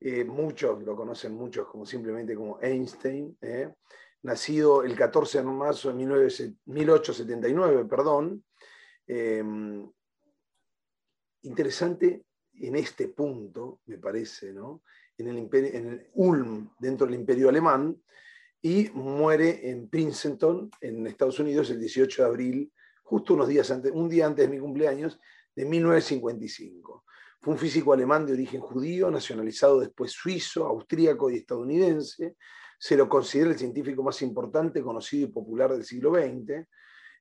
[0.00, 3.36] Eh, muchos lo conocen muchos como simplemente como Einstein.
[3.40, 3.72] ¿eh?
[4.22, 8.44] Nacido el 14 de marzo de 1879, perdón.
[9.06, 9.90] Em,
[11.42, 12.24] interesante
[12.60, 14.82] en este punto, me parece, ¿no?
[15.18, 18.00] en, el en el Ulm, dentro del imperio alemán,
[18.60, 23.92] y muere en Princeton, en Estados Unidos, el 18 de abril, justo unos días antes,
[23.92, 25.20] un día antes de mi cumpleaños,
[25.54, 27.04] de 1955.
[27.40, 32.36] Fue un físico alemán de origen judío, nacionalizado después suizo, austríaco y estadounidense.
[32.78, 36.66] Se lo considera el científico más importante, conocido y popular del siglo XX.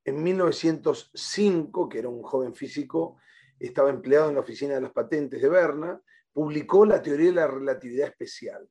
[0.05, 3.17] En 1905, que era un joven físico,
[3.59, 6.01] estaba empleado en la oficina de las patentes de Berna,
[6.33, 8.67] publicó la teoría de la relatividad especial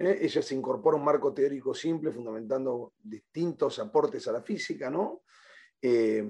[0.00, 0.18] ¿eh?
[0.22, 5.22] ella se incorpora un marco teórico simple, fundamentando distintos aportes a la física, ¿no?
[5.80, 6.26] Eh,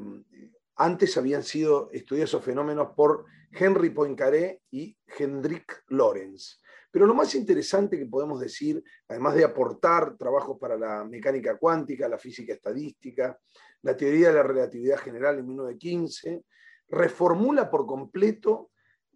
[0.77, 6.61] antes habían sido estudiados esos fenómenos por Henry Poincaré y Hendrik Lorentz.
[6.91, 12.09] Pero lo más interesante que podemos decir, además de aportar trabajos para la mecánica cuántica,
[12.09, 13.39] la física estadística,
[13.83, 16.45] la teoría de la relatividad general en 1915,
[16.89, 18.71] reformula por completo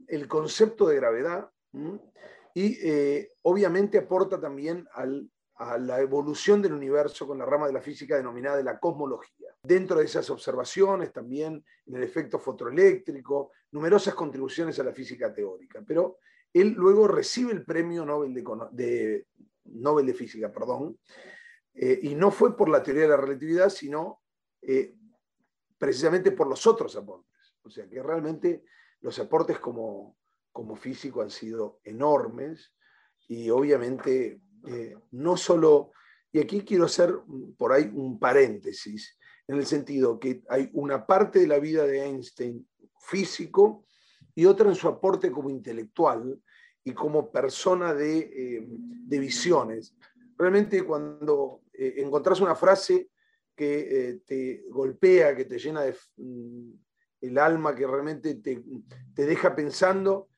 [0.07, 1.51] el concepto de gravedad
[2.55, 7.81] y eh, obviamente aporta también a la evolución del universo con la rama de la
[7.81, 9.49] física denominada de la cosmología.
[9.63, 15.83] Dentro de esas observaciones también en el efecto fotoeléctrico, numerosas contribuciones a la física teórica,
[15.87, 16.19] pero
[16.53, 19.27] él luego recibe el premio Nobel de,
[19.65, 20.97] Nobel de Física, perdón,
[21.75, 24.21] eh, y no fue por la teoría de la relatividad, sino
[24.63, 24.95] eh,
[25.77, 27.57] precisamente por los otros aportes.
[27.63, 28.65] O sea que realmente
[29.01, 30.17] los aportes como,
[30.55, 32.73] como físico han sido enormes
[33.27, 35.91] y obviamente eh, no solo,
[36.31, 37.13] y aquí quiero hacer
[37.59, 42.05] por ahí un paréntesis, en el sentido que hay una parte de la vida de
[42.05, 42.67] Einstein
[43.01, 43.85] físico
[44.33, 46.41] y otra en su aporte como intelectual
[46.85, 49.97] y como persona de, eh, visiones.
[50.39, 53.11] Realmente cuando eh, encontrás una frase
[53.57, 56.73] que te golpea, que te llena de, mm,
[57.23, 58.63] el alma, que realmente te,
[59.15, 60.29] te deja pensando,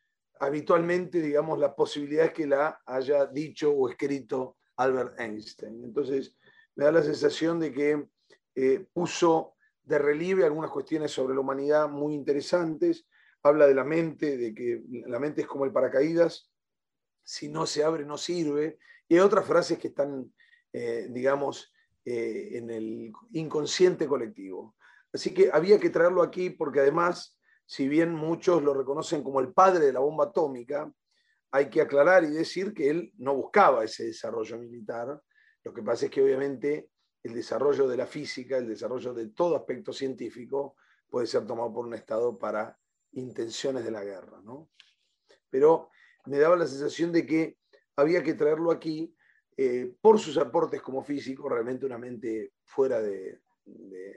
[0.41, 5.85] habitualmente, digamos, la posibilidad es que la haya dicho o escrito Albert Einstein.
[5.85, 6.37] Entonces,
[6.75, 8.07] me da la sensación de que
[8.55, 13.07] eh, puso de relieve algunas cuestiones sobre la humanidad muy interesantes.
[13.43, 16.51] Habla de la mente, de que la mente es como el paracaídas,
[17.23, 18.79] si no se abre no sirve.
[19.09, 20.33] Y hay otras frases que están,
[20.73, 21.73] eh, digamos,
[22.05, 24.77] eh, en el inconsciente colectivo.
[25.13, 29.53] Así que había que traerlo aquí porque además si bien muchos lo reconocen como el
[29.53, 30.91] padre de la bomba atómica,
[31.51, 35.21] hay que aclarar y decir que él no buscaba ese desarrollo militar.
[35.65, 36.91] Lo que pasa es que obviamente
[37.23, 40.77] el desarrollo de la física, el desarrollo de todo aspecto científico
[41.09, 42.79] puede ser tomado por un Estado para
[43.13, 44.41] intenciones de la guerra.
[44.43, 44.71] ¿no?
[45.51, 45.91] Pero
[46.27, 47.59] me daba la sensación de que
[47.97, 49.15] había que traerlo aquí
[49.57, 53.41] eh, por sus aportes como físico, realmente una mente fuera de,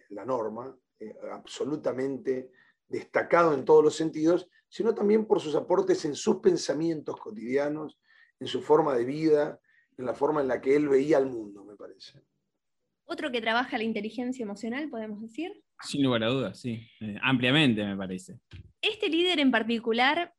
[0.10, 2.52] la norma, eh, absolutamente
[2.90, 7.98] destacado en todos los sentidos, sino también por sus aportes en sus pensamientos cotidianos,
[8.40, 9.60] en su forma de vida,
[9.98, 12.22] en la forma en la que él veía al mundo, me parece.
[13.06, 15.52] Otro que trabaja la inteligencia emocional, podemos decir.
[15.82, 18.40] Sin lugar a dudas, sí, eh, ampliamente me parece.
[18.82, 20.34] Este líder en particular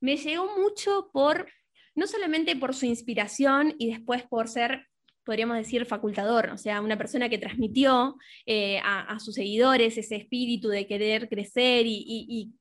[0.00, 1.48] me llegó mucho por,
[1.94, 4.86] no solamente por su inspiración y después por ser
[5.28, 10.68] podríamos decir, facultador, o sea, una persona que transmitió eh, a, sus seguidores ese espíritu
[10.68, 12.54] de querer crecer y,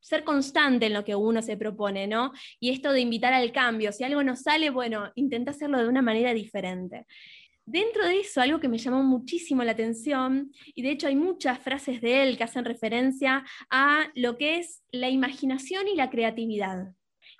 [0.00, 2.32] ser constante en lo que uno se propone, ¿no?
[2.58, 6.00] Y esto de invitar al cambio, si algo no sale, bueno, intenta hacerlo de una
[6.00, 7.06] manera diferente.
[7.66, 11.58] Dentro de eso, algo que me llamó muchísimo la atención, y de hecho hay muchas
[11.58, 16.94] frases de él que hacen referencia a lo que es la imaginación y la creatividad.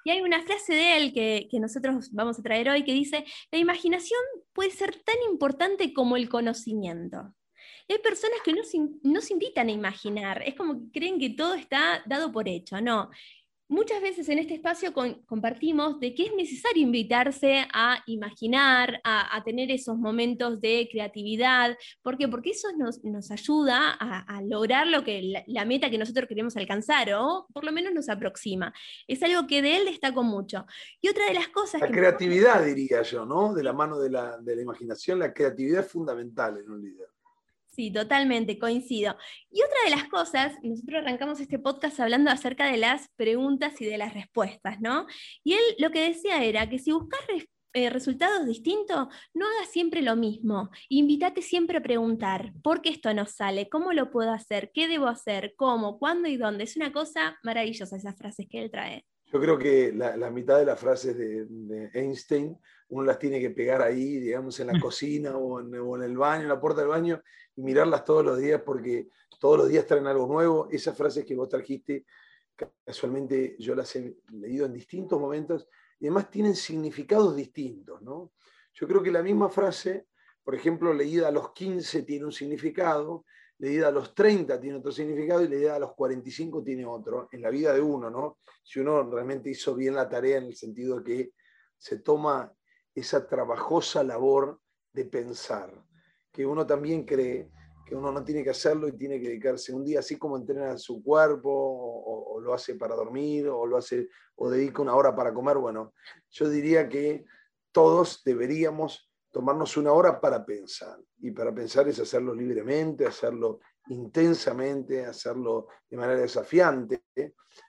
[0.07, 3.59] Y hay una frase de él que, nosotros vamos a traer hoy que dice, la
[3.59, 4.21] imaginación
[4.53, 7.35] puede ser tan importante como el conocimiento.
[7.89, 8.61] Hay personas que no
[9.03, 12.81] no se invitan a imaginar, es como que creen que todo está dado por hecho,
[12.81, 13.11] no
[13.69, 19.71] muchas veces en este espacio compartimos de que es necesario invitarse a imaginar, a, tener
[19.71, 21.77] esos momentos de creatividad.
[22.03, 22.29] ¿Por qué?
[22.29, 27.47] Porque eso nos, ayuda a, lograr lo que la, meta que nosotros queremos alcanzar, o
[27.53, 28.73] por lo menos nos aproxima.
[29.07, 30.67] Es algo que de él destaco mucho.
[31.01, 31.81] Y otra de las cosas...
[31.81, 33.55] La creatividad, diría yo, ¿no?
[33.55, 37.16] De la mano de la, de la imaginación, la creatividad es fundamental en un líder.
[37.77, 39.19] Sí, totalmente, coincido.
[39.51, 43.85] Y otra de las cosas, nosotros arrancamos este podcast hablando acerca de las preguntas y
[43.85, 45.07] de las respuestas, ¿no?
[45.45, 47.21] Y él lo que decía era que si buscas
[47.75, 50.71] eh, resultados distintos, no hagas siempre lo mismo.
[50.89, 53.69] Invítate siempre a preguntar, ¿por qué esto no sale?
[53.69, 54.71] ¿Cómo lo puedo hacer?
[54.73, 55.53] ¿Qué debo hacer?
[55.59, 55.99] ¿Cómo?
[55.99, 56.65] ¿Cuándo y dónde?
[56.65, 59.05] Es una cosa maravillosa esas frases que él trae.
[59.33, 62.57] Yo creo que la, mitad de las frases de, Einstein
[62.89, 66.17] uno las tiene que pegar ahí, digamos, en la cocina o en, o en, el
[66.17, 67.21] baño, en la puerta del baño,
[67.57, 69.09] y mirarlas todos los días porque
[69.41, 70.69] todos los días traen algo nuevo.
[70.71, 72.07] Esas frases que vos trajiste,
[72.85, 78.01] casualmente yo las he leído en distintos momentos y además tienen significados distintos.
[78.03, 78.33] ¿no?
[78.75, 80.07] Yo creo que la misma frase,
[80.43, 83.25] por ejemplo, leída a los 15 tiene un significado,
[83.59, 87.43] leída a los 30 tiene otro significado y leída a los 45 tiene otro, en
[87.43, 88.39] la vida de uno, ¿no?
[88.63, 91.33] Si uno realmente hizo bien la tarea en el sentido que
[91.77, 92.53] se toma
[92.95, 94.61] esa trabajosa labor
[94.93, 95.73] de pensar
[96.33, 97.51] que uno también cree
[97.87, 100.77] que uno no tiene que hacerlo y tiene que dedicarse un día, así como entrena
[100.77, 105.33] su cuerpo, o, lo hace para dormir, o lo hace, o dedica una hora para
[105.33, 105.57] comer.
[105.57, 105.95] Bueno,
[106.31, 107.25] yo diría que
[107.73, 110.99] todos deberíamos tomarnos una hora para pensar.
[111.21, 117.05] Y para pensar es hacerlo libremente, hacerlo intensamente, hacerlo de manera desafiante,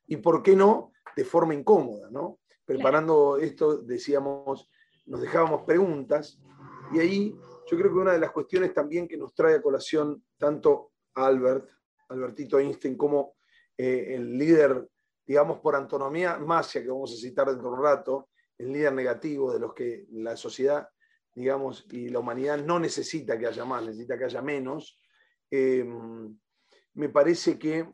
[0.08, 2.40] y por qué no, de forma incómoda, ¿no?
[2.64, 4.72] preparando esto, decíamos,
[5.08, 6.40] nos dejábamos preguntas,
[6.94, 7.36] y ahí
[7.70, 11.68] yo creo que una de las cuestiones también que nos trae a colación tanto Albert,
[12.08, 13.36] Albertito Einstein, como
[13.78, 14.88] eh, el líder,
[15.26, 19.52] digamos, por antonomía, Masia, que vamos a citar dentro de un rato, el líder negativo
[19.52, 20.88] de los que la sociedad,
[21.38, 25.00] digamos, y la humanidad no necesita que haya más, necesita que haya menos,
[25.52, 25.86] eh,
[26.96, 27.88] me parece que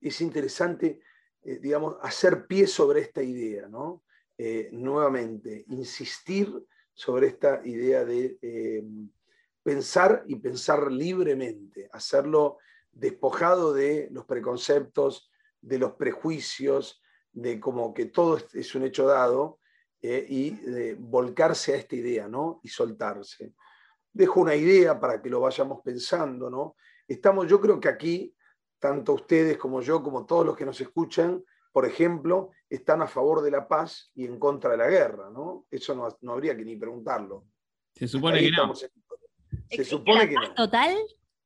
[0.00, 1.00] es interesante,
[1.42, 4.04] eh, digamos, hacer pie sobre esta idea, ¿no?
[4.70, 6.64] nuevamente, insistir
[6.94, 8.84] sobre esta idea de eh,
[9.60, 12.58] pensar y pensar libremente, hacerlo
[12.92, 15.28] despojado de los preconceptos,
[15.60, 19.58] de los prejuicios, de como que todo es un hecho dado
[20.00, 22.60] eh, y de volcarse a esta idea, ¿no?
[22.62, 23.54] Y soltarse.
[24.12, 26.76] Dejo una idea para que lo vayamos pensando, ¿no?
[27.06, 28.34] Estamos, yo creo que aquí,
[28.78, 31.42] tanto ustedes como yo, como todos los que nos escuchan,
[31.72, 35.66] por ejemplo, están a favor de la paz y en contra de la guerra, ¿no?
[35.70, 37.46] Eso no, habría que ni preguntarlo.
[37.94, 38.74] Se supone que no.
[38.74, 40.54] Se supone que no.
[40.54, 40.96] Total.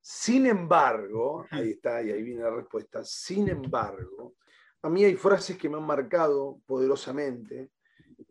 [0.00, 3.04] Sin embargo, ahí está, y ahí viene la respuesta.
[3.04, 4.34] Sin embargo,
[4.82, 7.70] a mí hay frases que me han marcado poderosamente,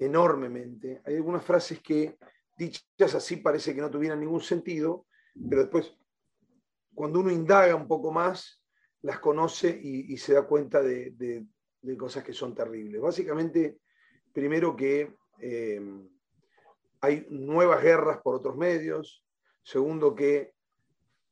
[0.05, 1.01] enormemente.
[1.05, 2.17] Hay algunas frases que,
[2.57, 5.05] dichas así, parece que no tuvieran ningún sentido,
[5.49, 5.93] pero después,
[6.93, 8.61] cuando uno indaga un poco más,
[9.03, 11.11] las conoce y, se da cuenta de,
[11.81, 13.01] de cosas que son terribles.
[13.01, 13.79] Básicamente,
[14.31, 15.81] primero que eh,
[17.01, 19.25] hay nuevas guerras por otros medios.
[19.63, 20.53] Segundo que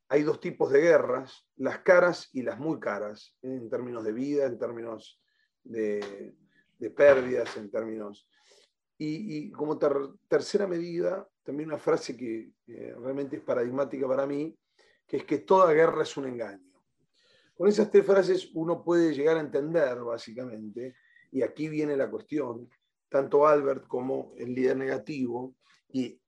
[0.09, 4.45] hay dos tipos de guerras, las caras y las muy caras, en términos de vida,
[4.45, 5.21] en términos
[5.63, 6.35] de,
[6.95, 8.27] pérdidas, en términos...
[9.01, 9.79] Y, como
[10.27, 14.53] tercera medida, también una frase que realmente es paradigmática para mí,
[15.07, 16.69] que es que toda guerra es un engaño.
[17.55, 20.95] Con esas tres frases uno puede llegar a entender, básicamente,
[21.31, 22.69] y aquí viene la cuestión,
[23.07, 25.55] tanto Albert como el líder negativo,
[25.87, 26.21] y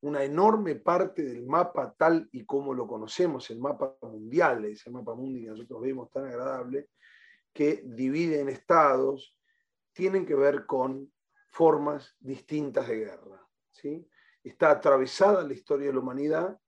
[0.00, 5.14] una enorme parte del mapa tal y como lo conocemos, el mapa mundial, ese mapa
[5.14, 6.88] mundial que nosotros vemos tan agradable,
[7.52, 9.38] que divide en estados,
[9.92, 11.12] tienen que ver con
[11.54, 13.48] formas distintas de guerra.
[13.70, 14.04] ¿sí?
[14.42, 16.58] Está atravesada la historia de la humanidad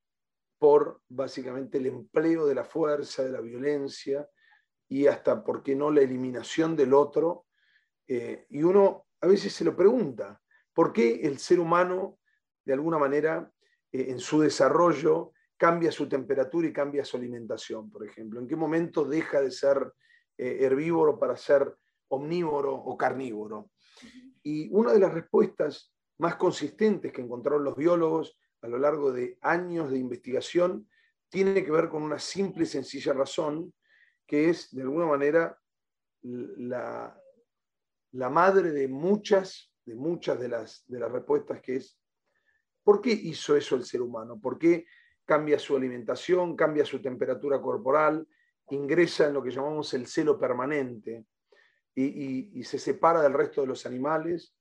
[0.58, 4.28] por básicamente el empleo de la fuerza, de la violencia
[4.88, 7.46] y hasta, ¿por qué no?, la eliminación del otro.
[8.06, 10.40] Eh, y uno a veces se lo pregunta,
[10.72, 12.20] ¿por qué el ser humano,
[12.64, 13.50] de alguna manera,
[13.90, 18.38] eh, en su desarrollo, cambia su temperatura y cambia su alimentación, por ejemplo?
[18.38, 19.92] ¿En qué momento deja de ser
[20.38, 21.74] eh, herbívoro para ser
[22.08, 23.72] omnívoro o carnívoro?
[24.46, 29.36] Y una de las respuestas más consistentes que encontraron los biólogos a lo largo de
[29.40, 30.88] años de investigación
[31.28, 33.74] tiene que ver con una simple y sencilla razón,
[34.24, 35.58] que es, de alguna manera,
[36.22, 37.20] la,
[38.12, 41.98] la madre de muchas, de muchas de las, de las respuestas, que es,
[42.84, 44.38] ¿por qué hizo eso el ser humano?
[44.40, 44.86] ¿Por qué
[45.24, 48.24] cambia su alimentación, cambia su temperatura corporal,
[48.70, 51.26] ingresa en lo que llamamos el celo permanente
[51.96, 54.54] y, se separa del resto de los animales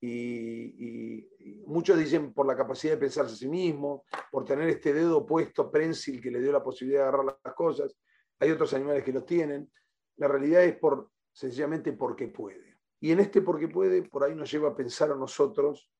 [0.00, 1.26] y,
[1.66, 5.70] muchos dicen por la capacidad de pensarse a sí mismo, por tener este dedo puesto
[5.70, 7.96] prensil que le dio la posibilidad de agarrar las cosas.
[8.38, 9.70] Hay otros animales que lo tienen.
[10.16, 12.78] La realidad es por sencillamente porque puede.
[13.00, 15.90] Y en este porque puede, por ahí nos lleva a pensar a nosotros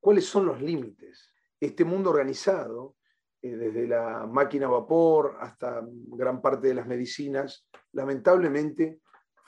[0.00, 1.30] cuáles son los límites.
[1.60, 2.96] Este mundo organizado,
[3.40, 9.00] eh, desde la máquina a vapor hasta gran parte de las medicinas, lamentablemente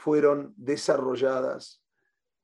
[0.04, 1.82] fueron desarrolladas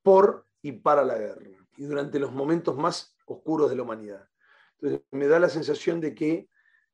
[0.03, 1.45] por y para la guerra,
[1.77, 4.27] y durante los momentos más oscuros de la humanidad.
[4.77, 6.49] Entonces, me da la sensación de que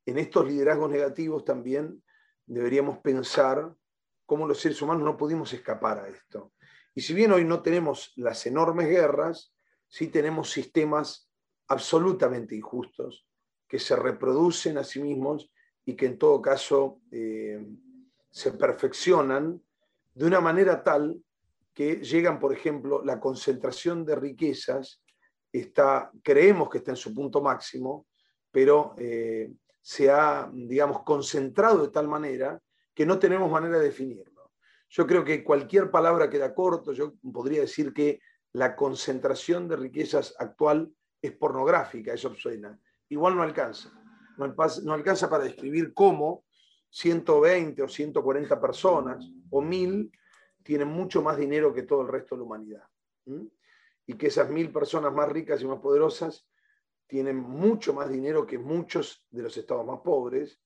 [0.07, 2.03] en estos liderazgos negativos también
[2.47, 3.77] deberíamos pensar
[4.25, 6.53] cómo los seres humanos no pudimos escapar a esto.
[6.97, 9.55] Y si bien hoy no tenemos las enormes guerras,
[9.87, 11.31] sí tenemos sistemas
[11.69, 13.29] absolutamente injustos
[13.69, 15.49] que se reproducen a sí mismos
[15.85, 17.65] y que en todo caso eh,
[18.31, 19.63] se perfeccionan
[20.17, 21.23] de una manera tal
[21.75, 25.03] que llegan, por ejemplo, la concentración de riquezas,
[25.53, 28.07] está, creemos que está en su punto máximo,
[28.51, 29.53] pero eh,
[29.83, 32.59] se ha, digamos, concentrado de tal manera
[32.95, 34.53] que no tenemos manera de definirlo.
[34.89, 38.21] Yo creo que cualquier palabra queda corto, yo podría decir que
[38.55, 40.91] la concentración de riquezas actual
[41.21, 42.79] es pornográfica, es obscena.
[43.11, 43.93] Igual no alcanza.
[44.39, 46.46] No, alcanza para describir cómo
[46.91, 50.11] 120 o 140 personas o 1000
[50.63, 52.85] tienen mucho más dinero que todo el resto de la humanidad.
[54.07, 56.49] Y que esas mil personas más ricas y más poderosas
[57.07, 60.61] tienen mucho más dinero que muchos de los estados más pobres,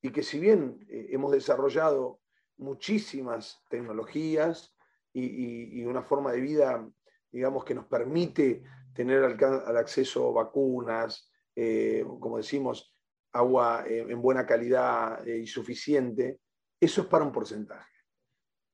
[0.00, 2.20] y que si bien eh, hemos desarrollado
[2.56, 4.74] muchísimas tecnologías
[5.12, 6.88] y, una forma de vida
[7.30, 8.62] digamos, que nos permite
[8.94, 12.91] tener al, acceso a vacunas, eh, como decimos,
[13.32, 16.40] agua eh, en buena calidad y suficiente,
[16.80, 17.90] eso es para un porcentaje.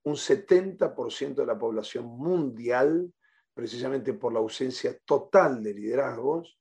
[0.04, 3.12] Un 70% de la población mundial,
[3.54, 6.59] precisamente por la ausencia total de liderazgos,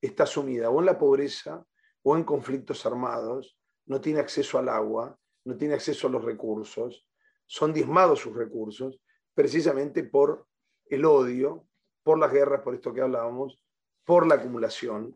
[0.00, 1.64] está sumida o en la pobreza
[2.02, 7.06] o en conflictos armados, no tiene acceso al agua, no tiene acceso a los recursos,
[7.46, 9.00] son diezmados sus recursos,
[9.34, 10.46] precisamente por
[10.86, 11.66] el odio,
[12.02, 13.62] por las guerras, por esto que hablábamos,
[14.04, 15.14] por la acumulación,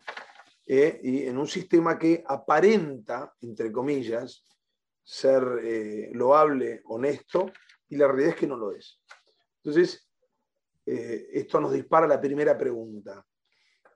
[0.66, 4.44] eh, y en un sistema que aparenta, entre comillas,
[5.02, 7.50] ser eh, loable, honesto,
[7.88, 9.00] y la realidad es que no lo es.
[9.56, 10.08] Entonces,
[10.86, 13.24] eh, esto nos dispara la primera pregunta.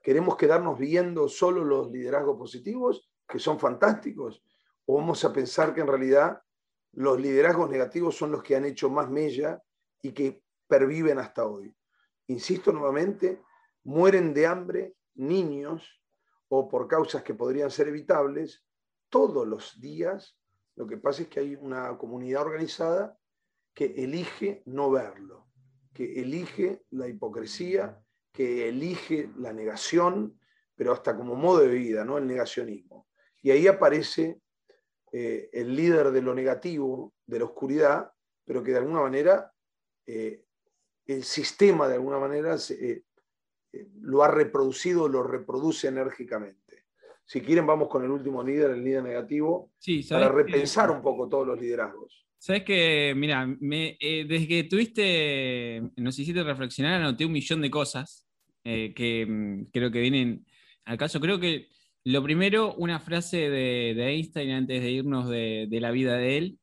[0.01, 4.43] ¿Queremos quedarnos viendo solo los liderazgos positivos, que son fantásticos?
[4.85, 6.41] ¿O vamos a pensar que en realidad
[6.93, 9.61] los liderazgos negativos son los que han hecho más mella
[10.01, 11.75] y que perviven hasta hoy?
[12.27, 13.41] Insisto nuevamente,
[13.83, 15.96] mueren de hambre niños
[16.49, 18.65] o por causas que podrían ser evitables
[19.09, 20.37] todos los días.
[20.75, 23.17] Lo que pasa es que hay una comunidad organizada
[23.73, 25.47] que elige no verlo,
[25.93, 28.01] que elige la hipocresía
[28.37, 30.39] que elige la negación,
[30.75, 32.19] pero hasta como modo de vida, ¿no?
[32.19, 33.07] el negacionismo.
[33.41, 34.41] Y ahí aparece
[35.11, 38.11] eh, el líder de lo negativo, de la oscuridad,
[38.45, 39.51] pero que de alguna manera
[40.05, 40.43] eh,
[41.07, 43.01] el sistema de alguna manera eh,
[44.01, 46.85] lo ha reproducido, lo reproduce enérgicamente.
[47.25, 49.71] Si quieren, vamos con el último líder, el líder negativo,
[50.09, 52.25] para repensar un poco todos los liderazgos.
[52.37, 58.25] Sabes que, mira, desde que tuviste, nos hiciste reflexionar, anoté un millón de cosas
[58.63, 60.45] eh, que mm, creo que vienen
[60.85, 61.19] al caso.
[61.19, 61.67] Creo que
[62.03, 66.59] lo primero, una frase de, Einstein antes de irnos de, la vida de él,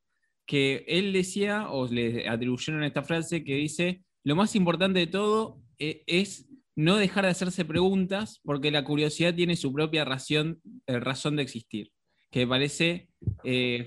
[0.46, 5.60] que él decía, o le atribuyeron esta frase, que dice, lo más importante de todo
[5.78, 6.46] eh, es
[6.76, 11.42] no dejar de hacerse preguntas porque la curiosidad tiene su propia razón, eh, razón de
[11.42, 11.90] existir,
[12.30, 13.08] que me parece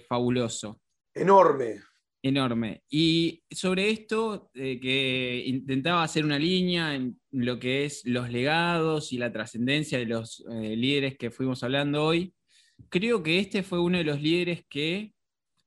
[0.07, 0.79] fabuloso.
[1.13, 1.81] Enorme
[2.27, 2.83] enorme.
[2.89, 9.13] Y sobre esto, eh, que intentaba hacer una línea en lo que es los legados
[9.13, 12.33] y la trascendencia de los eh, líderes que fuimos hablando hoy,
[12.89, 15.13] creo que este fue uno de los líderes que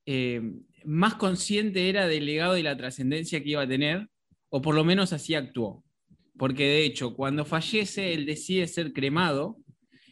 [0.06, 0.42] eh,
[0.84, 4.08] más consciente era del legado y la trascendencia que iba a tener,
[4.48, 5.84] o por lo menos así actuó.
[6.40, 9.58] Porque de hecho, cuando fallece, él decide ser cremado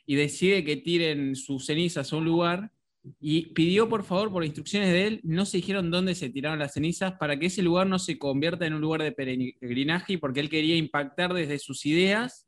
[0.05, 2.71] y decide que tiren sus cenizas a un lugar
[3.19, 6.75] y pidió por favor, por instrucciones de él, no se dijeron dónde se tiraron las
[6.75, 10.51] cenizas para que ese lugar no se convierta en un lugar de peregrinaje, porque él
[10.51, 12.47] quería impactar desde sus ideas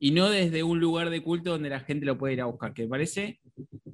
[0.00, 2.74] y no desde un lugar de culto donde la gente lo puede ir a buscar,
[2.74, 3.38] que me parece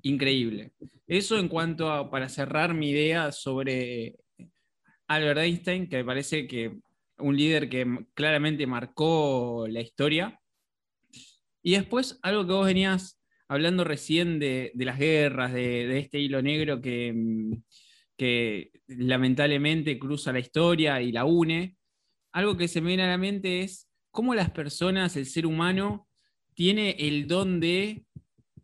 [0.00, 0.72] increíble.
[1.06, 4.16] Eso en cuanto a, para cerrar mi idea sobre
[5.06, 6.78] Albert Einstein, que me parece que
[7.18, 10.40] un líder que claramente marcó la historia.
[11.62, 16.80] Y después, algo que vos venías hablando recién de, las guerras, de, este hilo negro
[16.80, 17.14] que,
[18.16, 21.76] que, lamentablemente cruza la historia y la une,
[22.32, 26.08] algo que se me viene a la mente es cómo las personas, el ser humano,
[26.54, 28.06] tiene el don de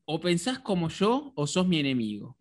[0.04, 2.38] o pensás como yo o sos mi enemigo.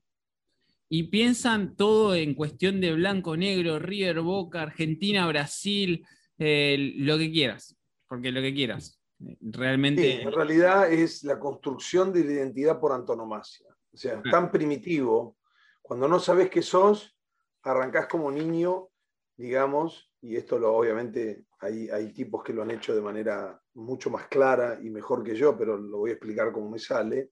[0.94, 6.06] Y piensan todo en cuestión de blanco, negro, River, Boca, Argentina, Brasil,
[6.38, 7.78] eh, lo que quieras,
[8.10, 9.00] porque lo que quieras.
[9.18, 10.22] Realmente.
[10.22, 13.68] en realidad es la construcción de la identidad por antonomasia.
[13.94, 15.38] O sea, tan primitivo.
[15.82, 17.18] Cuando no sabes qué sos,
[17.64, 18.90] arrancás como niño,
[19.38, 24.10] digamos, y esto lo, obviamente hay, hay tipos que lo han hecho de manera mucho
[24.10, 27.30] más clara y mejor que yo, pero lo voy a explicar cómo me sale.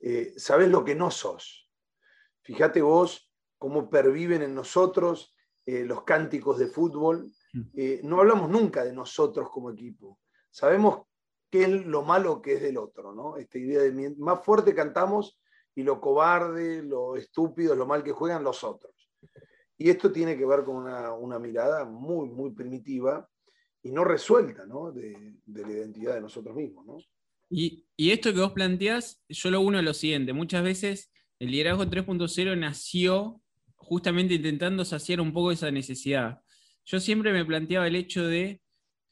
[0.00, 1.67] Eh, sabes lo que no sos.
[2.48, 5.36] Fíjate vos cómo perviven en nosotros
[5.66, 7.30] eh, los cánticos de fútbol.
[7.52, 7.60] Mm.
[7.76, 10.18] Eh, no hablamos nunca de nosotros como equipo.
[10.50, 11.02] Sabemos
[11.50, 13.36] qué es lo malo que es del otro, ¿no?
[13.36, 15.38] Esta idea de más fuerte cantamos
[15.74, 18.94] y lo cobarde, lo estúpido, lo mal que juegan los otros.
[19.76, 23.28] Y esto tiene que ver con una, mirada muy, muy primitiva
[23.82, 24.90] y no resuelta, ¿no?
[24.90, 26.96] De, la identidad de nosotros mismos, ¿no?
[27.50, 31.10] Y, y, esto que vos planteás, yo lo uno a lo siguiente, muchas veces
[31.40, 33.40] el liderazgo 3.0 nació
[33.76, 36.40] justamente intentando saciar un poco esa necesidad.
[36.84, 38.60] Yo siempre me planteaba el hecho de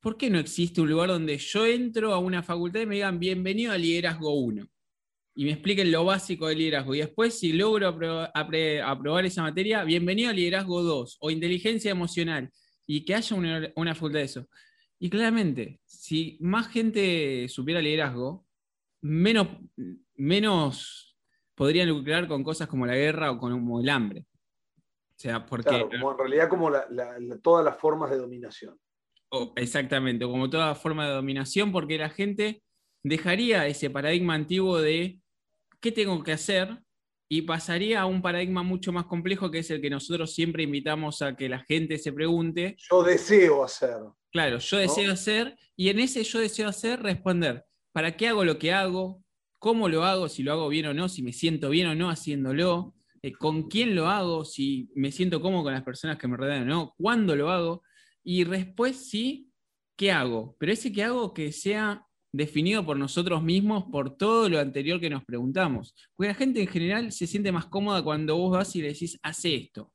[0.00, 3.18] ¿por qué no existe un lugar donde yo entro a una facultad y me digan
[3.18, 4.66] bienvenido a liderazgo 1?
[5.34, 6.94] Y me expliquen lo básico del liderazgo.
[6.94, 7.88] Y después, si logro
[8.34, 12.50] aprobar esa materia, bienvenido a liderazgo 2 o inteligencia emocional.
[12.86, 13.36] Y que haya
[13.74, 14.48] una, facultad de eso.
[14.98, 18.46] Y claramente, si más gente supiera liderazgo,
[19.02, 19.48] menos,
[20.14, 21.05] menos
[21.56, 24.26] podrían lucrar con cosas como la guerra o como el hambre.
[25.16, 25.86] O sea, porque.
[25.90, 26.70] como en realidad, como
[27.42, 28.78] todas las formas de dominación.
[29.56, 32.62] exactamente, como toda forma de dominación, porque la gente
[33.02, 35.18] dejaría ese paradigma antiguo de
[35.80, 36.82] qué tengo que hacer
[37.28, 41.22] y pasaría a un paradigma mucho más complejo que es el que nosotros siempre invitamos
[41.22, 42.76] a que la gente se pregunte.
[42.90, 43.96] Yo deseo hacer.
[44.30, 48.58] Claro, yo deseo hacer y en ese yo deseo hacer responder, ¿para qué hago lo
[48.58, 49.22] que hago?
[49.66, 50.28] ¿Cómo lo hago?
[50.28, 53.64] Si lo hago bien o no, si me siento bien o no haciéndolo, eh, con
[53.64, 56.94] quién lo hago, si me siento cómodo con las personas que me rodean o no,
[56.96, 57.82] cuándo lo hago
[58.22, 59.50] y después sí,
[59.96, 60.54] ¿qué hago?
[60.60, 65.10] Pero ese que hago que sea definido por nosotros mismos por todo lo anterior que
[65.10, 65.96] nos preguntamos.
[66.14, 69.18] Porque la gente en general se siente más cómoda cuando vos vas y le decís,
[69.20, 69.92] hace esto.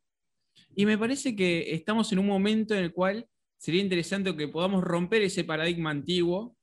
[0.76, 3.26] Y me parece que estamos en un momento en el cual
[3.57, 6.57] sería interesante que podamos romper ese paradigma antiguo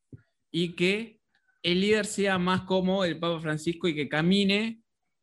[0.51, 1.18] y que
[1.63, 4.83] el líder sea más como el Papa Francisco y que camine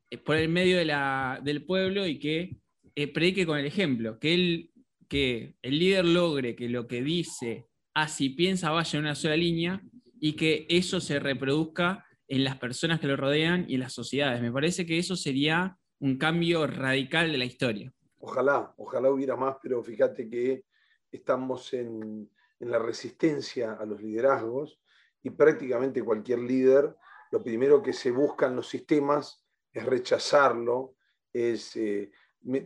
[0.10, 2.58] eh, por el medio del pueblo y que
[2.96, 4.70] eh, predique con el ejemplo, que,
[5.08, 9.82] que el líder logre que lo que dice, así piensa, vaya en una sola línea
[10.20, 14.42] y que eso se reproduzca en las personas que lo rodean y en las sociedades.
[14.42, 17.94] Me parece que eso sería un cambio radical de la historia.
[18.20, 20.66] Ojalá, ojalá hubiera más, pero fíjate que
[21.12, 22.30] estamos en,
[22.60, 24.80] la resistencia a los liderazgos
[25.26, 26.96] y prácticamente cualquier líder,
[27.32, 30.96] lo primero que se busca en los sistemas es rechazarlo.
[31.34, 32.12] Es, eh,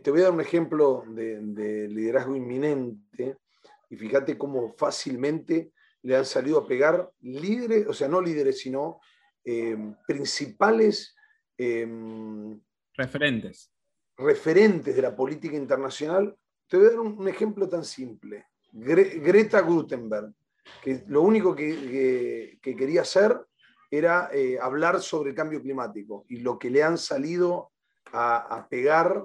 [0.02, 3.38] te voy a dar un ejemplo de, de liderazgo inminente
[3.88, 9.00] y fíjate cómo fácilmente le han salido a pegar líderes, o sea, no líderes, sino
[9.42, 11.16] eh, principales
[11.56, 12.60] em,
[12.94, 13.72] referentes.
[14.18, 16.36] referentes de la política internacional.
[16.68, 18.46] Te voy a dar un, ejemplo tan simple.
[18.70, 20.34] Greta Gutenberg,
[20.82, 23.38] que lo único que, quería hacer
[23.90, 27.72] era eh, hablar sobre el cambio climático y lo que le han salido
[28.12, 29.24] a, pegar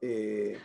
[0.00, 0.58] eh,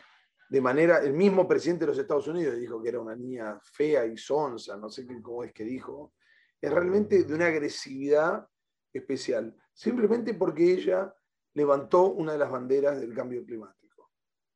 [0.49, 4.05] de manera, el mismo presidente de los Estados Unidos dijo que era una niña fea
[4.05, 6.13] y sonsa, no sé cómo es que dijo,
[6.59, 8.47] es realmente de una agresividad
[8.91, 11.13] especial, simplemente porque ella
[11.53, 14.11] levantó una de las banderas del cambio climático.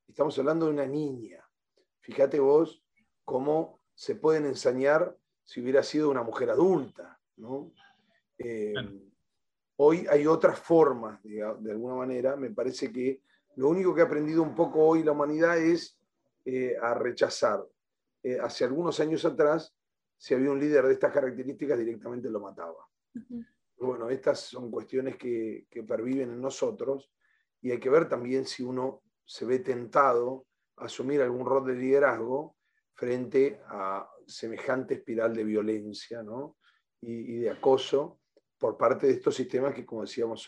[0.08, 1.44] Estamos hablando de una niña.
[2.02, 2.84] Fíjate vos
[3.24, 7.20] cómo se pueden ensañar si hubiera sido una mujer adulta.
[8.38, 8.74] Eh,
[9.78, 12.36] hoy hay otras formas, de alguna manera.
[12.36, 13.22] Me parece que
[13.56, 16.00] lo único que ha aprendido un poco hoy la humanidad es
[16.46, 17.64] eh, a rechazar.
[18.24, 19.76] Eh, hace algunos años atrás,
[20.18, 22.88] si había un líder de estas características, directamente lo mataba.
[23.78, 27.12] Bueno, estas son cuestiones que, que perviven en nosotros
[27.62, 30.46] y hay que ver también si uno se ve tentado
[30.78, 32.53] a asumir algún rol de liderazgo
[32.96, 36.24] frente a semejante espiral de violencia
[37.02, 38.20] y, y, de acoso
[38.58, 40.48] por parte de estos sistemas que, como decíamos,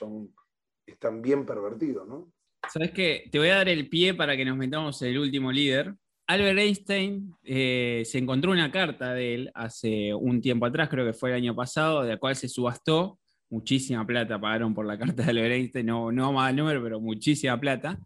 [0.85, 2.07] están bien pervertidos.
[2.07, 2.31] ¿no?
[2.71, 5.51] Sabes que te voy a dar el pie para que nos metamos en el último
[5.51, 5.93] líder.
[6.27, 11.13] Albert Einstein eh, se encontró una carta de él hace un tiempo atrás, creo que
[11.13, 13.19] fue el año pasado, de la cual se subastó.
[13.49, 16.99] Muchísima plata pagaron por la carta de Albert Einstein, no, no más el número, pero
[16.99, 17.99] muchísima plata.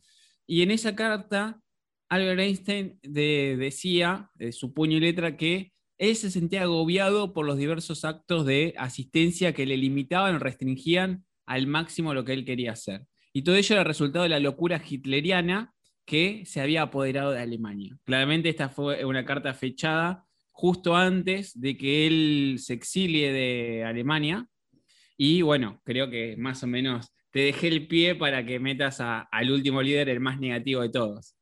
[0.46, 1.62] Y en esa carta,
[2.10, 7.58] Albert Einstein decía, de su puño y letra, que él se sentía agobiado por los
[7.58, 12.72] diversos actos de asistencia que le limitaban o restringían al máximo lo que él quería
[12.72, 13.06] hacer.
[13.34, 15.74] Y todo ello era resultado de la locura hitleriana
[16.06, 17.96] que se había apoderado de Alemania.
[18.04, 24.48] Claramente esta fue una carta fechada justo antes de que él se exilie de Alemania.
[25.16, 29.52] Y bueno, creo que más o menos te dejé el pie para que metas al
[29.52, 31.36] último líder, el más negativo de todos.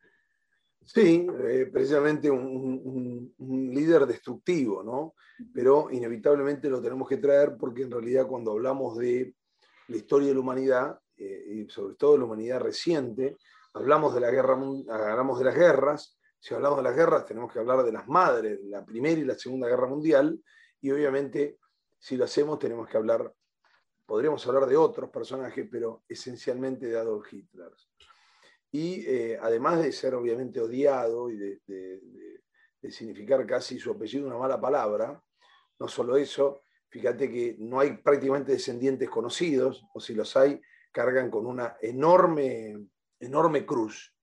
[0.87, 5.15] Sí, eh, precisamente un, líder destructivo, ¿no?
[5.53, 9.35] Pero inevitablemente lo tenemos que traer porque en realidad cuando hablamos de
[9.89, 13.37] la historia de la humanidad, eh, y sobre todo la humanidad reciente,
[13.73, 17.59] hablamos de, la guerra, hablamos de las guerras, si hablamos de las guerras tenemos que
[17.59, 20.41] hablar de las madres, la Primera y la Segunda Guerra Mundial,
[20.79, 21.57] y obviamente
[21.99, 23.33] si lo hacemos tenemos que hablar,
[24.05, 27.71] podríamos hablar de otros personajes, pero esencialmente de Adolf Hitler.
[28.71, 31.61] Y eh, además de ser obviamente odiado y de,
[32.89, 35.21] significar casi su apellido una mala palabra,
[35.77, 40.61] no solo eso, fíjate que no hay prácticamente descendientes conocidos, o si los hay,
[40.93, 42.87] cargan con una enorme,
[43.19, 44.15] enorme cruz,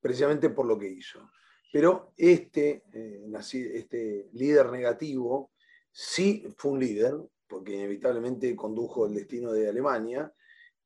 [0.00, 1.28] precisamente por lo que hizo.
[1.72, 3.24] Pero este, eh,
[3.74, 5.50] este líder negativo
[5.90, 7.14] sí fue un líder,
[7.48, 10.32] porque inevitablemente condujo el destino de Alemania,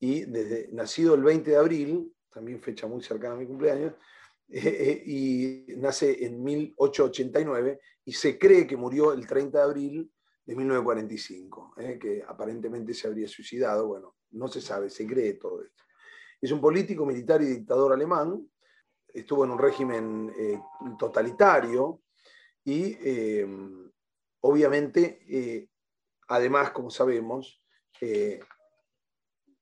[0.00, 3.94] y desde nacido el 20 de abril, también fecha muy cercana a mi cumpleaños,
[4.48, 10.12] eh, eh, y nace en 1889 y se cree que murió el 30 de abril
[10.44, 13.86] de 1945, que aparentemente se habría suicidado.
[13.86, 15.84] Bueno, no se sabe, se cree todo esto.
[16.40, 18.48] Es un político, militar y dictador alemán,
[19.08, 20.58] estuvo en un régimen eh,
[20.98, 22.02] totalitario
[22.64, 23.46] y eh,
[24.40, 25.68] obviamente, eh,
[26.28, 27.62] además, como sabemos,
[28.00, 28.40] eh,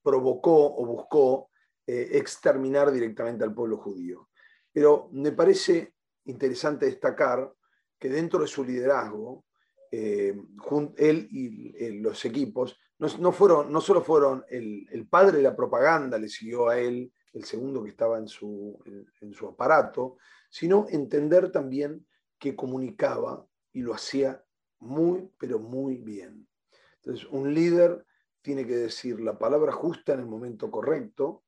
[0.02, 1.50] provocó o buscó
[1.86, 4.28] exterminar directamente al pueblo judío.
[4.72, 7.52] Pero me parece interesante destacar
[7.98, 9.44] que dentro de su liderazgo,
[9.90, 16.78] él y los equipos no solo fueron el, padre de la propaganda, le siguió a
[16.78, 18.78] él, el segundo que estaba en su,
[19.20, 20.16] en su aparato,
[20.48, 22.06] sino entender también
[22.38, 24.42] que comunicaba y lo hacía
[24.78, 26.48] muy, pero muy bien.
[26.96, 28.04] Entonces, un líder
[28.40, 31.44] tiene que decir la palabra justa en el momento correcto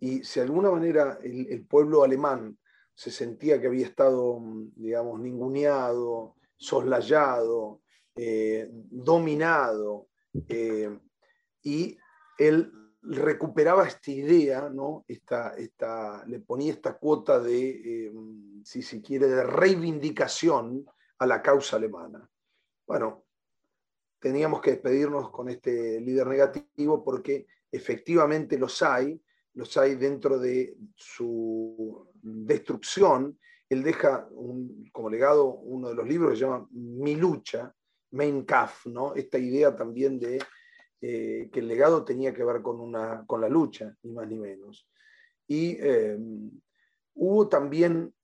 [0.00, 2.56] y si de alguna manera el, pueblo alemán
[2.94, 4.40] se sentía que había estado,
[4.76, 7.80] digamos, ninguneado, soslayado,
[8.14, 10.08] eh, dominado,
[10.48, 10.98] eh,
[11.62, 11.96] y
[12.38, 12.72] él
[13.02, 15.04] recuperaba esta idea, ¿no?
[15.06, 17.70] Esta, esta, le ponía esta cuota de,
[18.06, 18.12] eh,
[18.64, 20.86] si se quiere, de reivindicación
[21.18, 22.28] a la causa alemana.
[22.86, 23.24] Bueno,
[24.18, 29.20] teníamos que despedirnos con este líder negativo porque efectivamente los hay,
[29.58, 33.36] los hay dentro de su destrucción.
[33.68, 34.28] Él deja
[34.92, 37.74] como legado uno de los libros que se llama Mi lucha,
[38.12, 39.16] Mein Kampf, ¿no?
[39.16, 40.38] esta idea también de
[41.00, 44.38] eh, que el legado tenía que ver con, una, con la lucha, ni más ni
[44.38, 44.88] menos.
[45.48, 46.16] Y eh,
[47.14, 48.14] hubo también,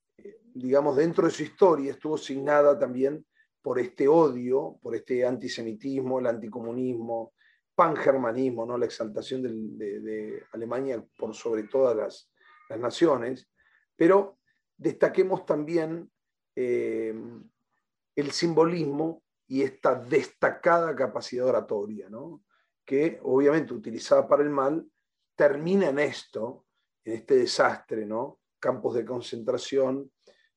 [0.55, 3.27] digamos, dentro de su historia, estuvo signada también
[3.61, 7.33] por este odio, por este antisemitismo, el anticomunismo,
[7.75, 8.79] pangermanismo, ¿no?
[8.79, 12.31] la exaltación de, Alemania por sobre todas las,
[12.79, 13.47] naciones,
[13.95, 14.39] pero
[14.77, 16.11] destaquemos también
[16.57, 22.43] el simbolismo y esta destacada capacidad oratoria, ¿no?
[22.85, 24.87] que obviamente utilizada para el mal,
[25.35, 26.67] termina en esto,
[27.05, 28.41] en este desastre, ¿no?
[28.59, 30.11] Campos de concentración,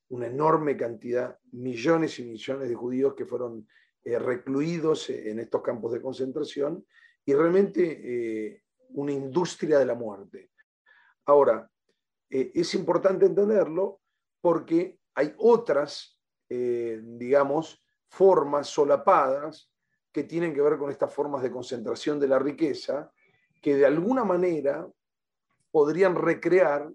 [0.10, 3.68] una enorme cantidad, millones y millones de judíos que fueron
[4.04, 6.86] eh, recluidos en estos campos de concentración
[7.28, 8.64] y realmente eh,
[8.96, 10.50] una industria de la muerte.
[11.26, 11.70] Ahora,
[12.30, 14.00] eh, es importante entenderlo
[14.42, 16.20] porque hay otras,
[16.50, 19.70] digamos, formas solapadas
[20.12, 23.12] que tienen que ver con estas formas de concentración de la riqueza,
[23.62, 24.88] que de alguna manera
[25.70, 26.90] podrían recrear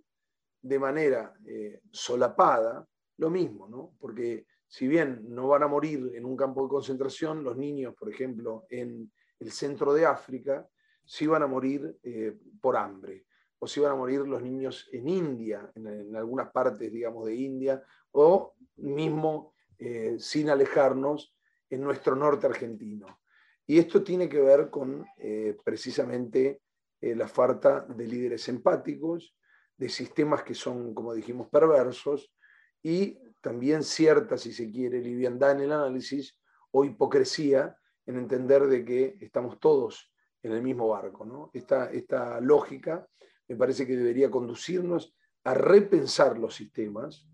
[0.62, 2.87] de manera eh, solapada
[3.18, 3.93] lo mismo, ¿no?
[3.99, 8.09] Porque si bien no van a morir en un campo de concentración, los niños, por
[8.09, 9.12] ejemplo, en
[9.43, 10.66] el centro de África,
[11.05, 13.26] sí van a morir eh, por hambre,
[13.59, 17.82] o si van a morir los niños en India, en, algunas partes, digamos, de India,
[18.12, 21.36] o mismo, eh, sin alejarnos,
[21.70, 23.20] en nuestro norte argentino.
[23.66, 26.61] Y esto tiene que ver con eh, precisamente
[27.01, 29.36] la falta de líderes empáticos,
[29.76, 32.32] de sistemas que son, como dijimos, perversos,
[32.80, 36.38] y también cierta, si se quiere, liviandad en el análisis
[36.70, 37.76] o hipocresía
[38.07, 41.25] en entender de que estamos todos en el mismo barco.
[41.25, 41.51] ¿no?
[41.53, 43.07] Esta, esta lógica
[43.49, 47.27] me parece que debería conducirnos a repensar los sistemas,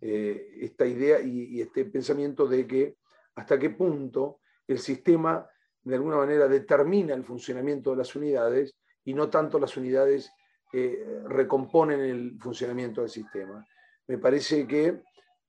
[0.00, 2.96] eh, esta idea y, este pensamiento de que
[3.36, 5.48] hasta qué punto el sistema
[5.82, 10.30] de alguna manera determina el funcionamiento de las unidades y no tanto las unidades
[10.72, 13.64] eh, recomponen el funcionamiento del sistema.
[14.08, 15.02] Me parece que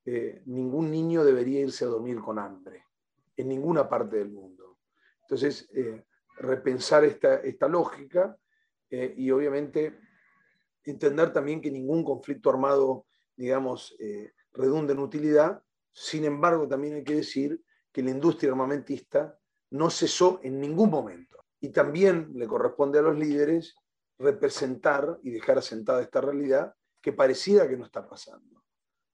[0.05, 2.83] eh, ningún niño debería irse a dormir con hambre
[3.35, 4.62] en ninguna parte del mundo.
[5.23, 6.03] Entonces, eh,
[6.37, 8.37] repensar esta, esta lógica
[8.89, 9.97] y obviamente
[10.83, 13.97] entender también que ningún conflicto armado, digamos,
[14.51, 15.63] redunda en utilidad.
[15.91, 17.59] Sin embargo, también hay que decir
[17.91, 19.35] que la industria armamentista
[19.71, 21.43] no cesó en ningún momento.
[21.59, 23.75] Y también le corresponde a los líderes
[24.19, 28.63] representar y dejar asentada esta realidad que pareciera que no está pasando,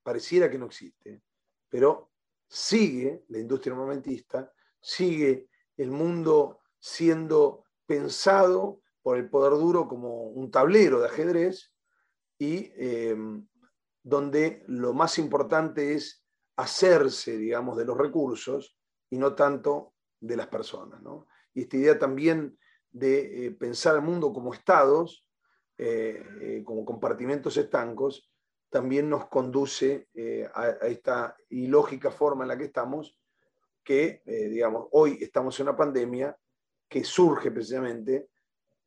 [0.03, 1.23] pareciera que no existe,
[1.67, 2.11] pero
[2.47, 5.49] sigue la industria armamentista, sigue
[5.79, 11.73] el mundo siendo pensado por el poder duro como un tablero de ajedrez
[12.37, 13.17] y eh,
[14.03, 16.23] donde lo más importante es
[16.55, 18.77] hacerse, digamos, de los recursos
[19.09, 21.01] y no tanto de las personas.
[21.53, 22.57] Y esta idea también
[22.91, 25.27] de eh, pensar el mundo como estados,
[25.77, 28.29] eh, eh, como compartimentos estancos,
[28.69, 30.09] también nos conduce
[30.53, 33.18] a, esta ilógica forma en la que estamos,
[33.83, 36.37] que, digamos, hoy estamos en una pandemia
[36.87, 38.29] que surge precisamente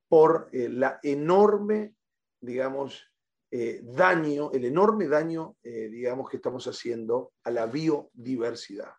[0.08, 1.94] por la enorme,
[2.40, 3.08] digamos,
[3.50, 8.90] daño, el enorme daño, digamos, que estamos haciendo a la biodiversidad.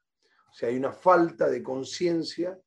[0.50, 2.60] O sea, hay una falta de conciencia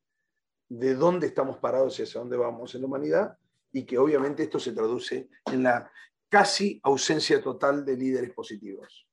[0.69, 3.39] de dónde estamos parados y hacia dónde vamos en la humanidad
[3.73, 5.91] y que obviamente esto se traduce en la
[6.29, 9.09] casi ausencia total de líderes positivos.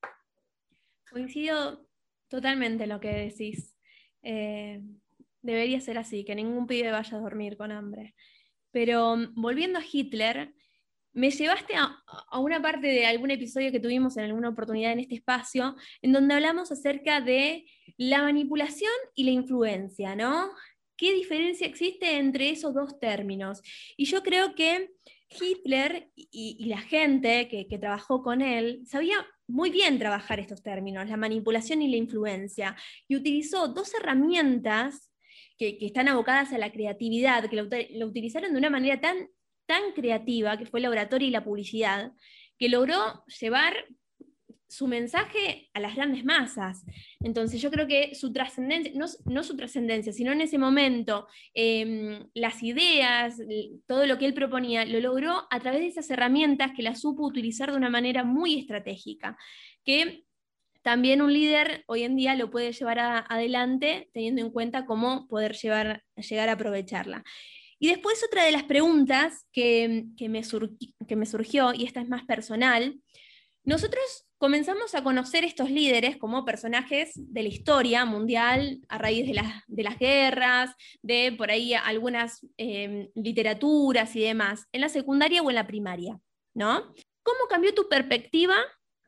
[1.11, 1.85] Coincido
[2.27, 3.72] totalmente en lo que decís.
[4.23, 4.81] Eh,
[5.41, 8.15] debería ser así, que ningún pibe vaya a dormir con hambre.
[8.71, 10.53] Pero mm, volviendo a Hitler,
[11.13, 12.03] me llevaste a,
[12.39, 16.33] una parte de algún episodio que tuvimos en alguna oportunidad en este espacio, en donde
[16.33, 17.65] hablamos acerca de
[17.97, 20.49] la manipulación y la influencia, ¿no?
[20.97, 23.61] ¿Qué diferencia existe entre esos dos términos?
[23.95, 24.89] Y yo creo que
[25.29, 31.17] Hitler y, la gente que, trabajó con él sabía muy bien trabajar estos términos, la
[31.17, 32.75] manipulación y la influencia,
[33.07, 35.11] y utilizó dos herramientas
[35.57, 39.29] que, están abocadas a la creatividad, que lo, utilizaron de una manera tan,
[39.65, 42.11] tan creativa, que fue la oratoria y la publicidad,
[42.57, 43.73] que logró llevar
[44.73, 46.83] su mensaje a las grandes masas.
[47.19, 48.91] Entonces yo creo que su trascendencia,
[49.25, 53.37] no, su trascendencia, sino en ese momento, em, las ideas,
[53.85, 57.23] todo lo que él proponía, lo logró a través de esas herramientas que las supo
[57.23, 59.37] utilizar de una manera muy estratégica,
[59.83, 60.23] que
[60.81, 65.53] también un líder hoy en día lo puede llevar adelante teniendo en cuenta cómo poder
[65.53, 67.23] llevar, llegar a aprovecharla.
[67.77, 70.41] Y después otra de las preguntas que, me
[71.07, 72.99] que me surgió, y esta es más personal,
[73.65, 74.03] nosotros
[74.43, 79.83] comenzamos a conocer estos líderes como personajes de la historia mundial a raíz de, de
[79.83, 85.55] las guerras, de por ahí algunas em, literaturas y demás, en la secundaria o en
[85.55, 86.19] la primaria,
[86.53, 86.93] ¿no?
[87.23, 88.55] ¿Cómo cambió tu perspectiva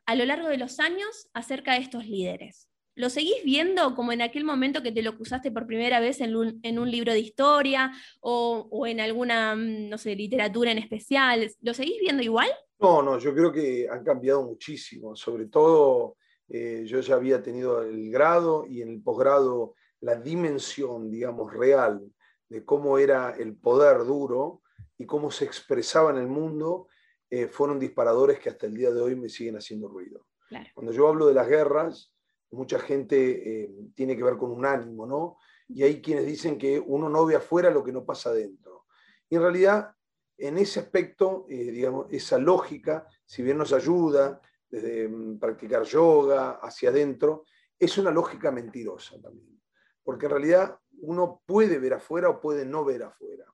[0.06, 2.70] a lo largo de los años acerca de estos líderes?
[2.94, 6.34] ¿Lo seguís viendo como en aquel momento que te lo cruzaste por primera vez en
[6.34, 11.52] un, libro de historia o, o, en alguna, mm, no sé, literatura en especial?
[11.60, 12.48] ¿Lo seguís viendo igual?
[12.78, 15.16] No, no, yo creo que han cambiado muchísimo.
[15.16, 16.16] Sobre todo,
[16.48, 22.02] eh, yo ya había tenido el grado y en el posgrado la dimensión, digamos, real
[22.48, 24.62] de cómo era el poder duro
[24.98, 26.88] y cómo se expresaba en el mundo,
[27.28, 30.26] eh, fueron disparadores que hasta el día de hoy me siguen haciendo ruido.
[30.74, 32.14] Cuando yo hablo de las guerras,
[32.52, 35.38] mucha gente eh, tiene que ver con un ánimo, ¿no?
[35.68, 38.84] Y hay quienes dicen que uno no ve afuera lo que no pasa adentro.
[39.28, 39.95] Y en realidad
[40.38, 46.58] en ese aspecto, eh, digamos, esa lógica, si bien nos ayuda desde mm, practicar yoga
[46.62, 47.44] hacia adentro,
[47.78, 49.60] es una lógica mentirosa también.
[50.02, 53.44] Porque en realidad uno puede ver afuera o puede no ver afuera.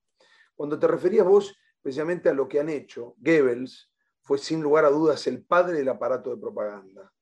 [0.54, 4.90] Cuando te referías vos precisamente a lo que han hecho, Goebbels fue sin lugar a
[4.90, 7.12] dudas el padre del aparato de propaganda.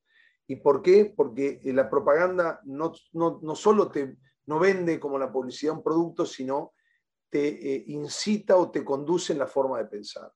[0.47, 1.11] ¿Y por qué?
[1.15, 6.25] Porque la propaganda no, no, no solo te, no vende como la publicidad un producto,
[6.25, 6.73] sino
[7.31, 10.31] te eh, incita o te conduce en la forma de pensar.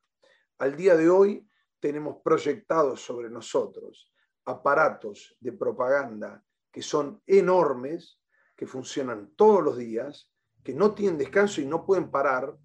[0.58, 1.48] Al día de hoy
[1.80, 4.12] tenemos proyectados sobre nosotros
[4.46, 8.20] aparatos de propaganda que son enormes,
[8.56, 10.32] que funcionan todos los días,
[10.64, 12.56] que no tienen descanso y no pueden parar,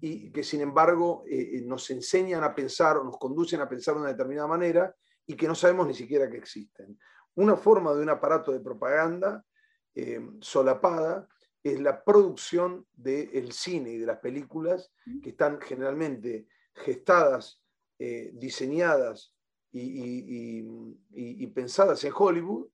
[0.00, 3.94] y que sin embargo eh, eh, nos enseñan a pensar o nos conducen a pensar
[3.94, 4.94] de una determinada manera
[5.26, 6.98] y que no sabemos ni siquiera que existen.
[7.34, 9.44] Una forma de un aparato de propaganda
[10.40, 11.28] solapada
[11.62, 14.92] es la producción del cine y de las películas
[15.22, 17.60] que están generalmente gestadas,
[17.98, 19.34] eh, diseñadas
[19.72, 22.68] y, pensadas en Hollywood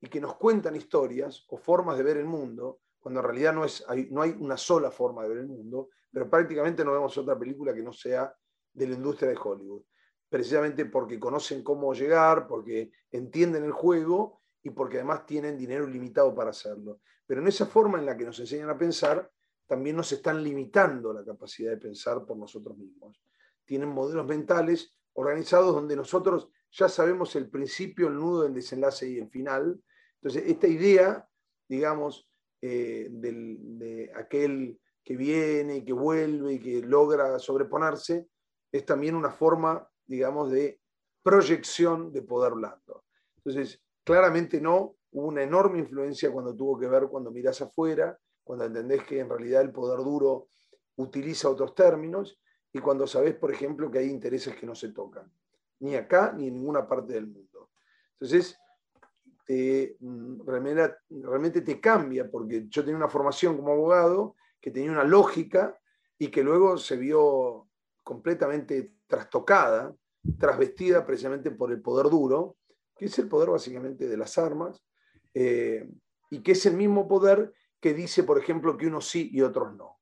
[0.00, 3.64] y que nos cuentan historias o formas de ver el mundo, cuando en realidad no,
[3.64, 7.16] es, hay, no hay una sola forma de ver el mundo, pero prácticamente no vemos
[7.18, 8.32] otra película que no sea
[8.72, 9.82] de la industria de Hollywood,
[10.28, 16.34] precisamente porque conocen cómo llegar, porque entienden el juego y porque además tienen dinero ilimitado
[16.34, 17.00] para hacerlo.
[17.26, 19.30] Pero en esa forma en la que nos enseñan a pensar,
[19.66, 23.22] también nos están limitando la capacidad de pensar por nosotros mismos.
[23.64, 29.18] Tienen modelos mentales organizados donde nosotros ya sabemos el principio, el nudo, el desenlace y
[29.18, 29.82] el final.
[30.14, 31.28] Entonces, esta idea,
[31.68, 32.28] digamos,
[32.60, 38.28] eh, de aquel que viene y que vuelve y que logra sobreponerse,
[38.72, 40.80] es también una forma, digamos, de
[41.22, 43.04] proyección de poder blando.
[43.36, 48.64] Entonces, claramente no hubo una enorme influencia cuando tuvo que ver cuando miras afuera, cuando
[48.64, 50.48] entendés que en realidad el poder duro
[50.96, 52.40] utiliza otros términos
[52.72, 55.30] y cuando sabés, por ejemplo, que hay intereses que no se tocan,
[55.80, 57.68] ni acá ni en ninguna parte del mundo.
[58.12, 58.58] Entonces,
[60.00, 65.78] mm, realmente, te cambia, porque yo tenía una formación como abogado que tenía una lógica
[66.16, 67.68] y que luego se vio
[68.02, 69.94] completamente trastocada,
[70.38, 72.56] trasvestida precisamente por el poder duro,
[72.98, 74.82] que es el poder básicamente de las armas,
[75.32, 75.88] eh,
[76.30, 79.74] y que es el mismo poder que dice, por ejemplo, que unos sí y otros
[79.76, 80.00] no.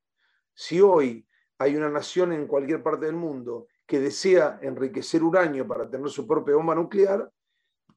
[0.53, 1.27] Si hoy
[1.59, 6.27] hay una nación en cualquier parte del mundo que desea enriquecer uranio para tener su
[6.27, 7.31] propia bomba nuclear,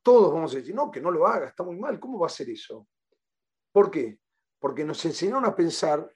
[0.03, 2.28] todos vamos a decir, no, que no lo haga, está muy mal, ¿cómo va a
[2.28, 2.86] hacer eso?
[3.72, 4.18] ¿Por qué?
[4.59, 6.11] Porque nos enseñaron a pensar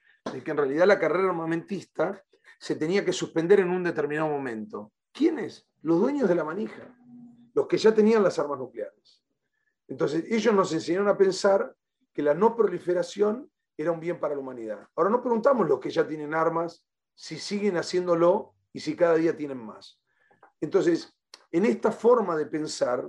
[0.45, 2.23] que en realidad la carrera armamentista
[2.59, 4.93] se tenía que suspender en un determinado momento.
[5.13, 5.69] ¿Quiénes?
[5.83, 6.95] Los dueños de la manija,
[7.55, 9.23] los que ya tenían las armas nucleares.
[9.89, 11.75] Entonces, ellos nos enseñaron a pensar
[12.13, 14.89] que la no proliferación era un bien para la humanidad.
[14.95, 16.85] Ahora no preguntamos los que ya tienen armas
[17.15, 20.01] si siguen haciéndolo y si cada día tienen más.
[20.61, 21.17] Entonces,
[21.51, 23.09] en esta forma de pensar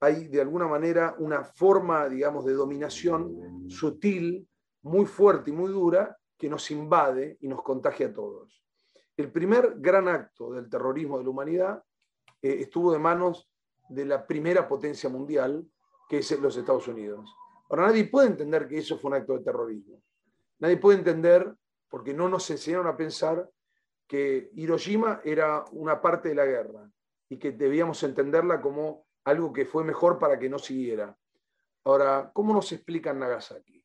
[0.00, 4.48] hay de alguna manera una forma, digamos, de dominación sutil,
[4.82, 8.64] muy fuerte y muy dura, que nos invade y nos contagia a todos.
[9.16, 11.84] El primer gran acto del terrorismo de la humanidad
[12.40, 13.51] eh, estuvo de manos
[13.94, 15.66] de la primera potencia mundial,
[16.08, 17.34] que es los Estados Unidos.
[17.68, 20.02] Ahora nadie puede entender que eso fue un acto de terrorismo.
[20.58, 21.54] Nadie puede entender,
[21.88, 23.48] porque no nos enseñaron a pensar,
[24.06, 26.90] que Hiroshima era una parte de la guerra
[27.28, 31.16] y que debíamos entenderla como algo que fue mejor para que no siguiera.
[31.84, 33.82] Ahora, ¿cómo nos explican Nagasaki?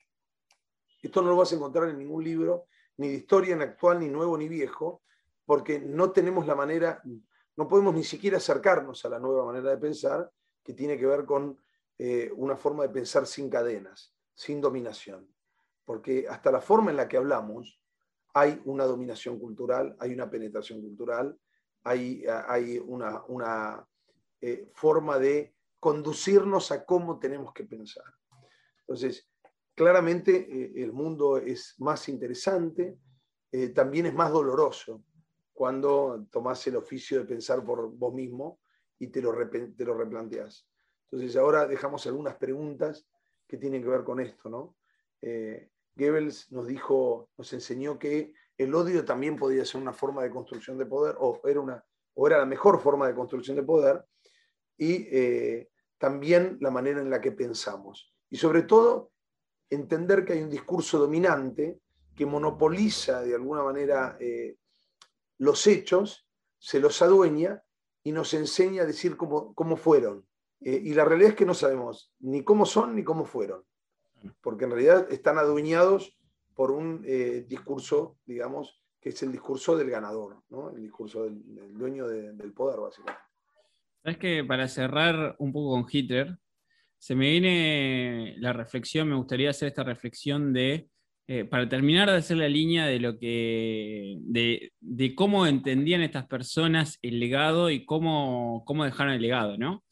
[1.02, 2.66] Esto no lo vas a encontrar en ningún libro,
[2.98, 5.02] ni de historia ni actual, ni nuevo, ni viejo,
[5.46, 7.02] porque no tenemos la manera,
[7.58, 10.32] no podemos ni siquiera acercarnos a la nueva manera de pensar,
[10.64, 11.58] que tiene que ver con
[11.98, 15.28] eh, una forma de pensar sin cadenas, sin dominación.
[15.84, 17.82] Porque hasta la forma en la que hablamos,
[18.34, 21.36] hay una dominación cultural, hay una penetración cultural,
[21.84, 22.24] hay,
[22.86, 23.88] una
[24.42, 28.04] eh, forma de conducirnos a cómo tenemos que pensar.
[28.82, 29.28] Entonces,
[29.74, 33.00] claramente eh, el mundo es más interesante,
[33.74, 35.02] también es más doloroso,
[35.58, 38.60] cuando tomás el oficio de pensar por vos mismo
[39.00, 40.68] y te lo, te lo replanteás.
[41.10, 43.08] Entonces ahora dejamos algunas preguntas
[43.48, 44.52] que tienen que ver con esto.
[44.52, 44.76] ¿no?
[45.20, 50.30] Eh, Goebbels nos dijo, nos enseñó que el odio también podía ser una forma de
[50.30, 51.84] construcción de poder, o era, una,
[52.14, 54.06] o era la mejor forma de construcción de poder,
[54.78, 58.14] y eh, también la manera en la que pensamos.
[58.30, 59.10] Y sobre todo,
[59.72, 61.80] entender que hay un discurso dominante
[62.16, 64.56] que monopoliza de alguna manera eh,
[65.38, 66.28] los hechos,
[66.60, 67.64] se los adueña
[68.04, 70.26] y nos enseña a decir cómo, cómo fueron.
[70.62, 73.64] Eh, y la realidad es que no sabemos ni cómo son ni cómo fueron,
[74.42, 76.18] porque en realidad están adueñados
[76.56, 80.72] por un eh, discurso, digamos, que es el discurso del ganador, ¿no?
[80.72, 81.44] el discurso del,
[81.78, 83.22] dueño del poder, básicamente.
[84.02, 86.40] Sabes que para cerrar un poco con Hitler,
[86.98, 90.90] se me viene la reflexión, me gustaría hacer esta reflexión de
[91.30, 94.72] eh, para terminar de hacer la línea de lo que de,
[95.14, 99.84] cómo entendían estas personas el legado y cómo, cómo dejaron el legado, ¿no?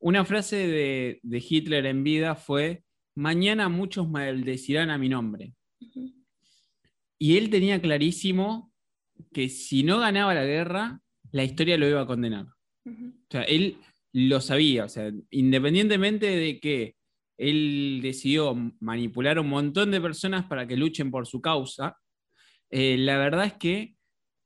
[0.00, 2.82] Una frase de, Hitler en vida fue:
[3.14, 5.54] Mañana muchos maldecirán a mi nombre.
[7.16, 8.72] Y él tenía clarísimo
[9.32, 12.46] que si no ganaba la guerra, la historia lo iba a condenar.
[12.84, 13.76] O sea, él
[14.12, 16.96] lo sabía, o sea, independientemente de que
[17.42, 21.98] él decidió manipular a un montón de personas para que luchen por su causa.
[22.70, 23.96] Eh, la verdad es que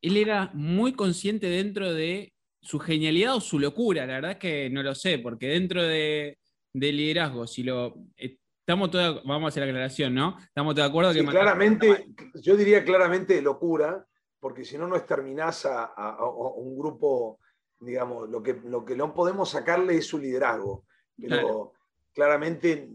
[0.01, 4.71] él era muy consciente dentro de su genialidad o su locura, la verdad es que
[4.71, 6.39] no lo sé, porque dentro de,
[6.73, 7.95] liderazgo, si lo...
[8.17, 10.37] Estamos todos, vamos a hacer la aclaración, ¿no?
[10.41, 11.25] Estamos de acuerdo que...
[11.25, 12.09] Claramente,
[12.43, 14.05] yo diría claramente locura,
[14.41, 16.17] porque si no, no exterminás a,
[16.57, 17.39] un grupo,
[17.79, 20.85] digamos, lo que, lo que no podemos sacarle es su liderazgo.
[21.17, 21.76] Pero,
[22.17, 22.89] claramente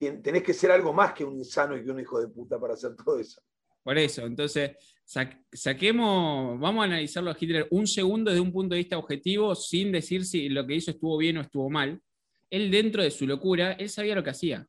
[0.00, 2.58] eh, tenés que ser algo más que un insano y que un hijo de puta
[2.58, 3.42] para hacer todo eso.
[3.82, 4.70] Por eso, entonces,
[5.52, 9.92] saquemos, vamos a analizarlo a Hitler un segundo desde un punto de vista objetivo, sin
[9.92, 12.00] decir si lo que hizo estuvo bien o estuvo mal.
[12.48, 14.66] Él dentro de su locura, él sabía lo que hacía.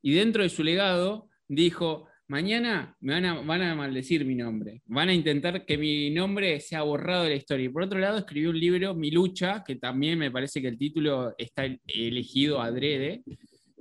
[0.00, 4.80] Y dentro de su legado dijo, mañana me van a, van a maldecir mi nombre,
[4.86, 7.66] van a intentar que mi nombre sea borrado de la historia.
[7.66, 10.78] Y por otro lado, escribió un libro, Mi lucha, que también me parece que el
[10.78, 13.22] título está elegido adrede,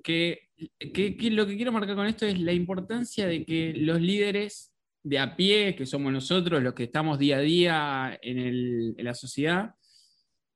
[0.03, 0.49] que,
[0.93, 4.73] que, que lo que quiero marcar con esto es la importancia de que los líderes
[5.01, 9.05] de a pie, que somos nosotros, los que estamos día a día en, el, en
[9.05, 9.75] la sociedad,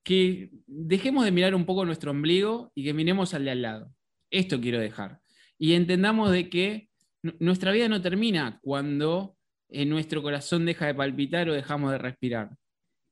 [0.04, 3.96] que dejemos de mirar un poco nuestro ombligo y que miremos al de al lado.
[4.30, 5.22] Esto quiero dejar.
[5.58, 6.90] Y entendamos de que
[7.40, 9.36] nuestra vida no termina cuando
[9.70, 12.56] en nuestro corazón deja de palpitar o dejamos de respirar.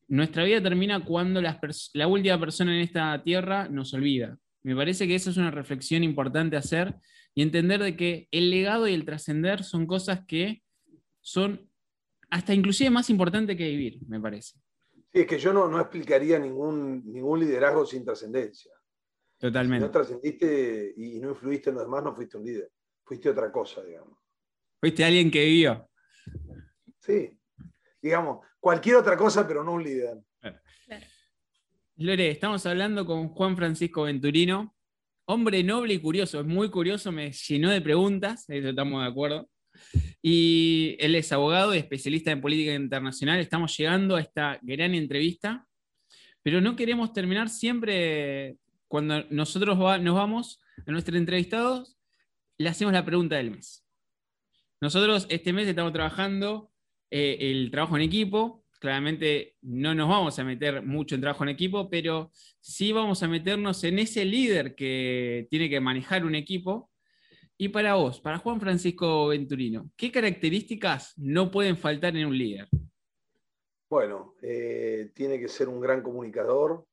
[0.08, 4.38] Nuestra vida termina cuando la última persona en esta tierra nos olvida.
[4.62, 6.96] Me parece que esa es una reflexión importante hacer
[7.34, 10.62] y entender de que el legado y el trascender son cosas que
[11.22, 11.70] son
[12.30, 14.60] hasta inclusive más importantes que vivir, me parece.
[15.12, 18.72] Sí, es que yo no, no explicaría ningún, ningún liderazgo sin trascendencia.
[19.38, 19.84] Totalmente.
[19.84, 22.70] Si no trascendiste y no influiste en los demás, no fuiste un líder
[23.04, 24.18] fuiste otra cosa, digamos.
[24.80, 25.90] Fuiste alguien que vivió.
[27.00, 27.38] Sí,
[28.02, 30.18] digamos, cualquier otra cosa, pero no un líder.
[31.96, 34.76] Lore, estamos hablando con Juan Francisco Venturino,
[35.26, 39.50] hombre noble y curioso, es muy curioso, me llenó de preguntas, eso estamos de acuerdo.
[40.22, 43.40] Y él es abogado y especialista en política internacional.
[43.40, 45.68] Estamos llegando a esta gran entrevista,
[46.42, 51.98] pero no queremos terminar siempre cuando nosotros nos vamos a nuestros entrevistados
[52.58, 53.86] le hacemos la pregunta del mes.
[54.82, 56.72] Nosotros este mes estamos trabajando
[57.10, 58.66] eh, el trabajo en equipo.
[58.80, 63.28] Claramente no nos vamos a meter mucho en trabajo en equipo, pero sí vamos a
[63.28, 66.92] meternos en ese líder que tiene que manejar un equipo.
[67.58, 72.68] Y para vos, para Juan Francisco Venturino, ¿qué características no pueden faltar en un líder?
[73.90, 76.88] Bueno, eh, tiene que ser un gran comunicador,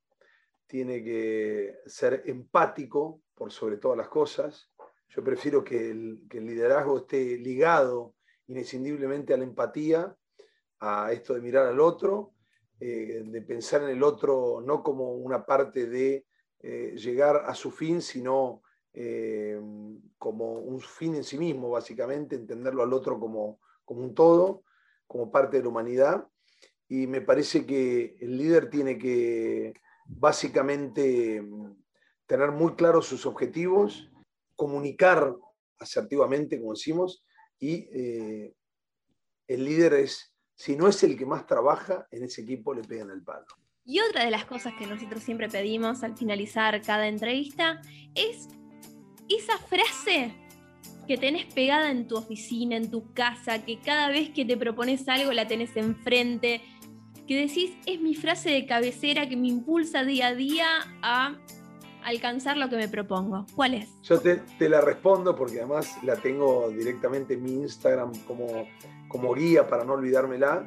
[0.66, 4.70] tiene que ser empático por sobre todas las cosas.
[5.10, 8.14] Yo prefiero que el, liderazgo esté ligado
[8.46, 10.16] inescindiblemente a la empatía,
[10.78, 12.34] a esto de mirar al otro,
[12.78, 16.26] eh, de pensar en el otro no como una parte de
[16.60, 18.62] eh, llegar a su fin, sino
[20.18, 24.64] como un fin en sí mismo, básicamente, entenderlo al otro como, como un todo,
[25.06, 26.26] como parte de la humanidad.
[26.88, 29.74] Y me parece que el líder tiene que
[30.06, 31.40] básicamente
[32.26, 34.09] tener muy claros sus objetivos,
[34.60, 35.34] comunicar
[35.78, 37.24] asertivamente, como decimos,
[37.58, 38.52] y eh,
[39.48, 43.08] el líder es, si no es el que más trabaja, en ese equipo le pegan
[43.08, 43.46] el palo.
[43.86, 47.80] Y otra de las cosas que nosotros siempre pedimos al finalizar cada entrevista
[48.14, 48.48] es
[49.30, 50.34] esa frase
[51.08, 55.08] que tenés pegada en tu oficina, en tu casa, que cada vez que te propones
[55.08, 56.60] algo la tenés enfrente,
[57.26, 60.66] que decís es mi frase de cabecera que me impulsa día a día
[61.00, 61.38] a
[62.04, 63.46] alcanzar lo que me propongo.
[63.54, 63.88] ¿Cuál es?
[64.02, 68.66] Yo te, la respondo porque además la tengo directamente en mi Instagram como,
[69.08, 70.66] como guía para no olvidármela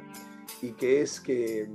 [0.62, 1.68] y que es que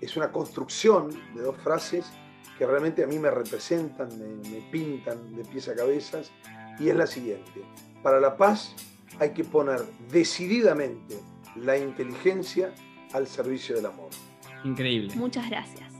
[0.00, 2.10] es una construcción de dos frases
[2.56, 6.32] que realmente a mí me representan, me, me pintan de pies a cabezas
[6.78, 7.64] y es la siguiente.
[8.02, 8.74] Para la paz
[9.18, 9.80] hay que poner
[10.10, 11.18] decididamente
[11.56, 12.72] la inteligencia
[13.12, 14.10] al servicio del amor.
[14.64, 15.14] Increíble.
[15.16, 15.92] Muchas gracias.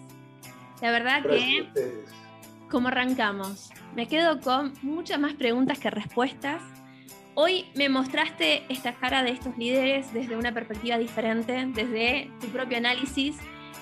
[0.80, 1.68] La verdad que,
[2.68, 6.62] como arrancamos, me quedo con muchas más preguntas que respuestas.
[7.34, 12.78] Hoy me mostraste esta cara de estos líderes desde una perspectiva diferente, desde tu propio
[12.78, 13.36] análisis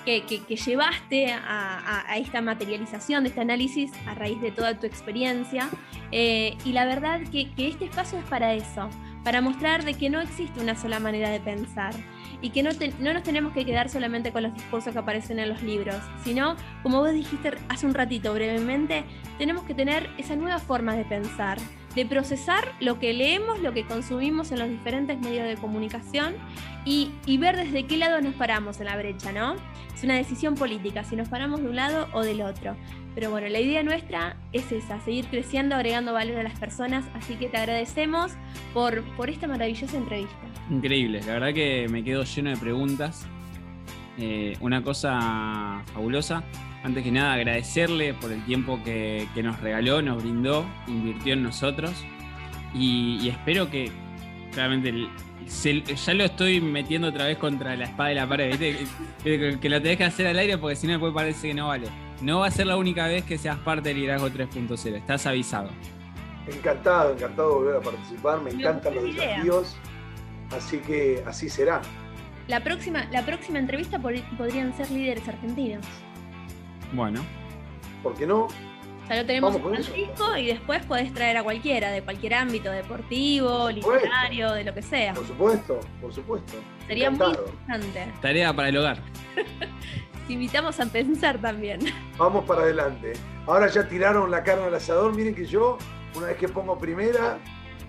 [0.05, 5.69] que, llevaste a, esta materialización de este análisis a raíz de toda tu experiencia.
[6.11, 8.89] Eh, y la verdad que, que este espacio es para eso,
[9.27, 11.93] para mostrar de que no existe una sola manera de pensar,
[12.41, 12.69] y que no,
[13.01, 16.55] no nos tenemos que quedar solamente con los discursos que aparecen en los libros, sino,
[16.81, 19.03] como vos dijiste hace un ratito brevemente,
[19.37, 21.57] tenemos que tener esa nueva forma de pensar,
[21.97, 26.35] de procesar lo que leemos, lo que consumimos en los diferentes medios de comunicación
[26.85, 29.55] y, y, ver desde qué lado nos paramos en la brecha, ¿no?
[29.95, 32.77] Es una decisión política, si nos paramos de un lado o del otro.
[33.15, 37.33] Pero bueno, la idea nuestra es esa, seguir creciendo, agregando valor a las personas, así
[37.33, 38.33] que te agradecemos
[38.75, 40.37] por, por esta maravillosa entrevista.
[40.69, 43.27] Increíble, la verdad que me quedo lleno de preguntas.
[44.19, 46.43] Eh, una cosa fabulosa.
[46.83, 51.91] Antes que nada, agradecerle por el tiempo que, nos regaló, nos brindó, invirtió en nosotros.
[52.73, 53.91] Y, espero que,
[54.53, 54.93] claramente,
[55.47, 58.57] ya lo estoy metiendo otra vez contra la espada de la pared,
[59.23, 61.67] Que, que, lo tenés que hacer al aire porque si no, después parece que no
[61.67, 61.87] vale.
[62.21, 65.69] No va a ser la única vez que seas parte del liderazgo 3.0, estás avisado.
[66.47, 69.75] Encantado, encantado de volver a participar, me encantan los desafíos,
[70.51, 71.81] así que así será.
[72.47, 75.85] La próxima, la próxima entrevista podrían ser líderes argentinos.
[76.93, 77.21] Bueno.
[78.01, 78.47] ¿Por qué no?
[79.09, 83.69] Ya lo tenemos en Francisco y después podés traer a cualquiera, de cualquier ámbito, deportivo,
[83.71, 85.13] literario, de lo que sea.
[85.13, 86.53] Por supuesto, por supuesto.
[86.87, 88.13] Sería muy interesante.
[88.21, 88.97] Tarea para el hogar.
[90.27, 91.79] Te invitamos a pensar también.
[92.17, 93.13] Vamos para adelante.
[93.45, 95.15] Ahora ya tiraron la carne al asador.
[95.15, 95.77] Miren que yo,
[96.15, 97.39] una vez que pongo primera,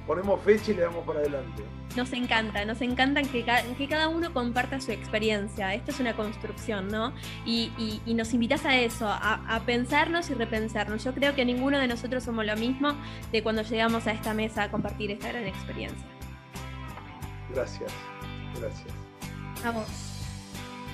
[0.09, 1.63] ponemos fecha y le damos para adelante.
[1.95, 3.45] Nos encanta, nos encanta que,
[3.77, 5.75] que cada uno comparta su experiencia.
[5.75, 7.13] Esto es una construcción, ¿no?
[7.45, 7.71] Y,
[8.07, 11.05] nos invitas a eso, a, a, pensarnos y repensarnos.
[11.05, 12.95] Yo creo que ninguno de nosotros somos lo mismo
[13.31, 16.07] de cuando llegamos a esta mesa a compartir esta gran experiencia.
[17.55, 17.93] Gracias,
[18.59, 18.95] gracias.
[19.63, 19.87] Vamos.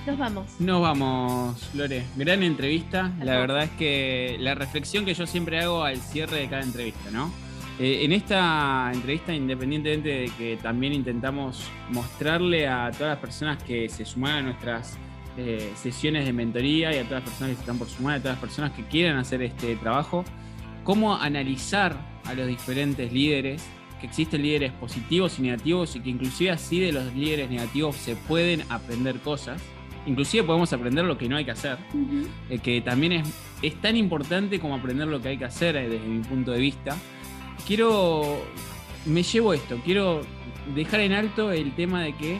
[0.05, 0.45] Nos vamos.
[0.59, 2.03] Nos vamos, Lore.
[2.15, 3.11] Gran entrevista.
[3.23, 7.09] La verdad es que la reflexión que yo siempre hago al cierre de cada entrevista,
[7.11, 7.44] ¿no?
[7.77, 13.89] Eh, en esta entrevista, independientemente de que también intentamos mostrarle a todas las personas que
[13.89, 14.97] se suman a nuestras
[15.37, 18.19] eh, sesiones de mentoría y a todas las personas que se están por sumar, a
[18.19, 20.23] todas las personas que quieran hacer este trabajo,
[20.85, 23.67] cómo analizar a los diferentes líderes,
[23.99, 28.15] que existen líderes positivos y negativos y que inclusive así de los líderes negativos se
[28.15, 29.61] pueden aprender cosas.
[30.05, 31.77] Inclusive podemos aprender lo que no hay que hacer,
[32.49, 33.27] eh, que también es,
[33.61, 36.59] es, tan importante como aprender lo que hay que hacer eh, desde mi punto de
[36.59, 36.95] vista.
[37.65, 38.43] Quiero,
[39.05, 40.21] me llevo esto, quiero
[40.73, 42.39] dejar en alto el tema de que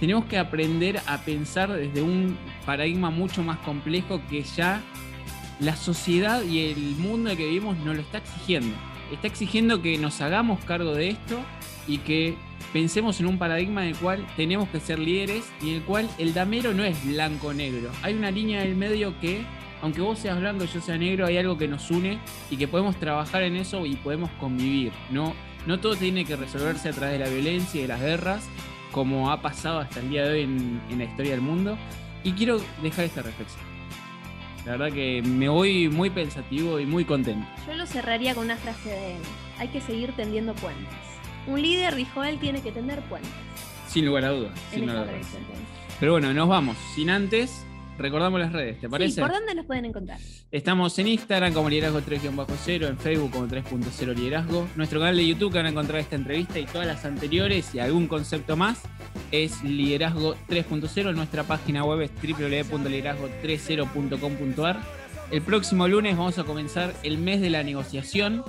[0.00, 2.36] tenemos que aprender a pensar desde un
[2.66, 4.82] paradigma mucho más complejo que ya
[5.60, 8.74] la sociedad y el mundo en que vivimos nos lo está exigiendo.
[9.12, 11.38] está exigiendo que nos hagamos cargo de esto
[11.86, 12.34] y que
[12.72, 16.08] pensemos en un paradigma en el cual tenemos que ser líderes y en el cual
[16.18, 17.90] el damero no es blanco-negro.
[18.02, 19.44] Hay una línea del medio que,
[19.82, 22.18] aunque vos seas blanco y yo sea negro, hay algo que nos une
[22.50, 24.92] y que podemos trabajar en eso y podemos convivir.
[25.10, 25.34] No,
[25.66, 28.48] no todo tiene que resolverse a través de la violencia y de las guerras,
[28.92, 31.76] como ha pasado hasta el día de hoy en, en la historia del mundo.
[32.22, 33.64] Y quiero dejar esta reflexión.
[34.64, 37.44] La verdad que me voy muy pensativo y muy contento.
[37.66, 39.22] Yo lo cerraría con una frase de él.
[39.58, 40.88] Hay que seguir tendiendo puentes.
[41.48, 43.32] Un líder, dijo él, tiene que tender puentes.
[43.88, 44.52] Sin lugar a dudas.
[44.70, 45.26] Sin lugar a dudas.
[45.98, 46.76] Pero bueno, nos vamos.
[46.94, 47.66] Sin antes,
[47.98, 49.14] recordamos las redes, ¿te parece?
[49.14, 50.18] Sí, ¿por dónde nos pueden encontrar?
[50.50, 54.66] Estamos en Instagram como liderazgo 3-0, en Facebook como 3.0 liderazgo.
[54.76, 57.78] Nuestro canal de YouTube que van a encontrar esta entrevista y todas las anteriores y
[57.78, 58.80] algún concepto más
[59.30, 61.14] es liderazgo 3.0.
[61.14, 64.80] Nuestra página web es www.liderazgo30.com.ar.
[65.30, 68.44] El próximo lunes vamos a comenzar el mes de la negociación.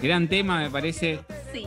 [0.00, 1.20] Gran tema, me parece.
[1.52, 1.66] Sí.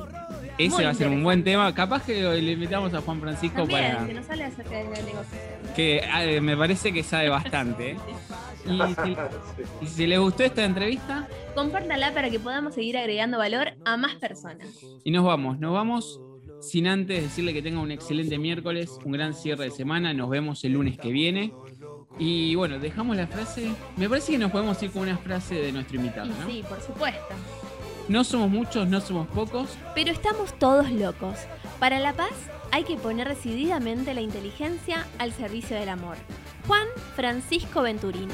[0.57, 1.73] Ese Muy va a ser un buen tema.
[1.73, 4.07] Capaz que le invitamos a Juan Francisco También, para.
[4.07, 5.73] que nos hable acerca de la negociación.
[5.75, 7.91] que ah, me parece que sabe bastante.
[7.91, 7.97] ¿eh?
[8.67, 9.17] Y si,
[9.81, 11.25] y si les gustó esta entrevista,
[11.55, 14.67] Compártala para que podamos seguir agregando valor a más personas.
[15.05, 16.19] y nos vamos, nos vamos
[16.61, 20.63] sin antes decirle que tenga un excelente miércoles, un gran cierre de semana, nos vemos
[20.63, 21.53] el lunes que viene.
[22.19, 25.71] Y bueno, dejamos la frase, me parece que nos podemos ir con una frase de
[25.71, 26.47] nuestro invitado, ¿no?
[26.49, 27.35] sí, por supuesto.
[28.07, 31.37] No somos muchos, no somos pocos, Pero estamos todos locos.
[31.79, 32.31] Para la paz
[32.71, 36.15] hay que poner decididamente la inteligencia al servicio del amor.
[36.67, 38.33] Juan Francisco Venturino.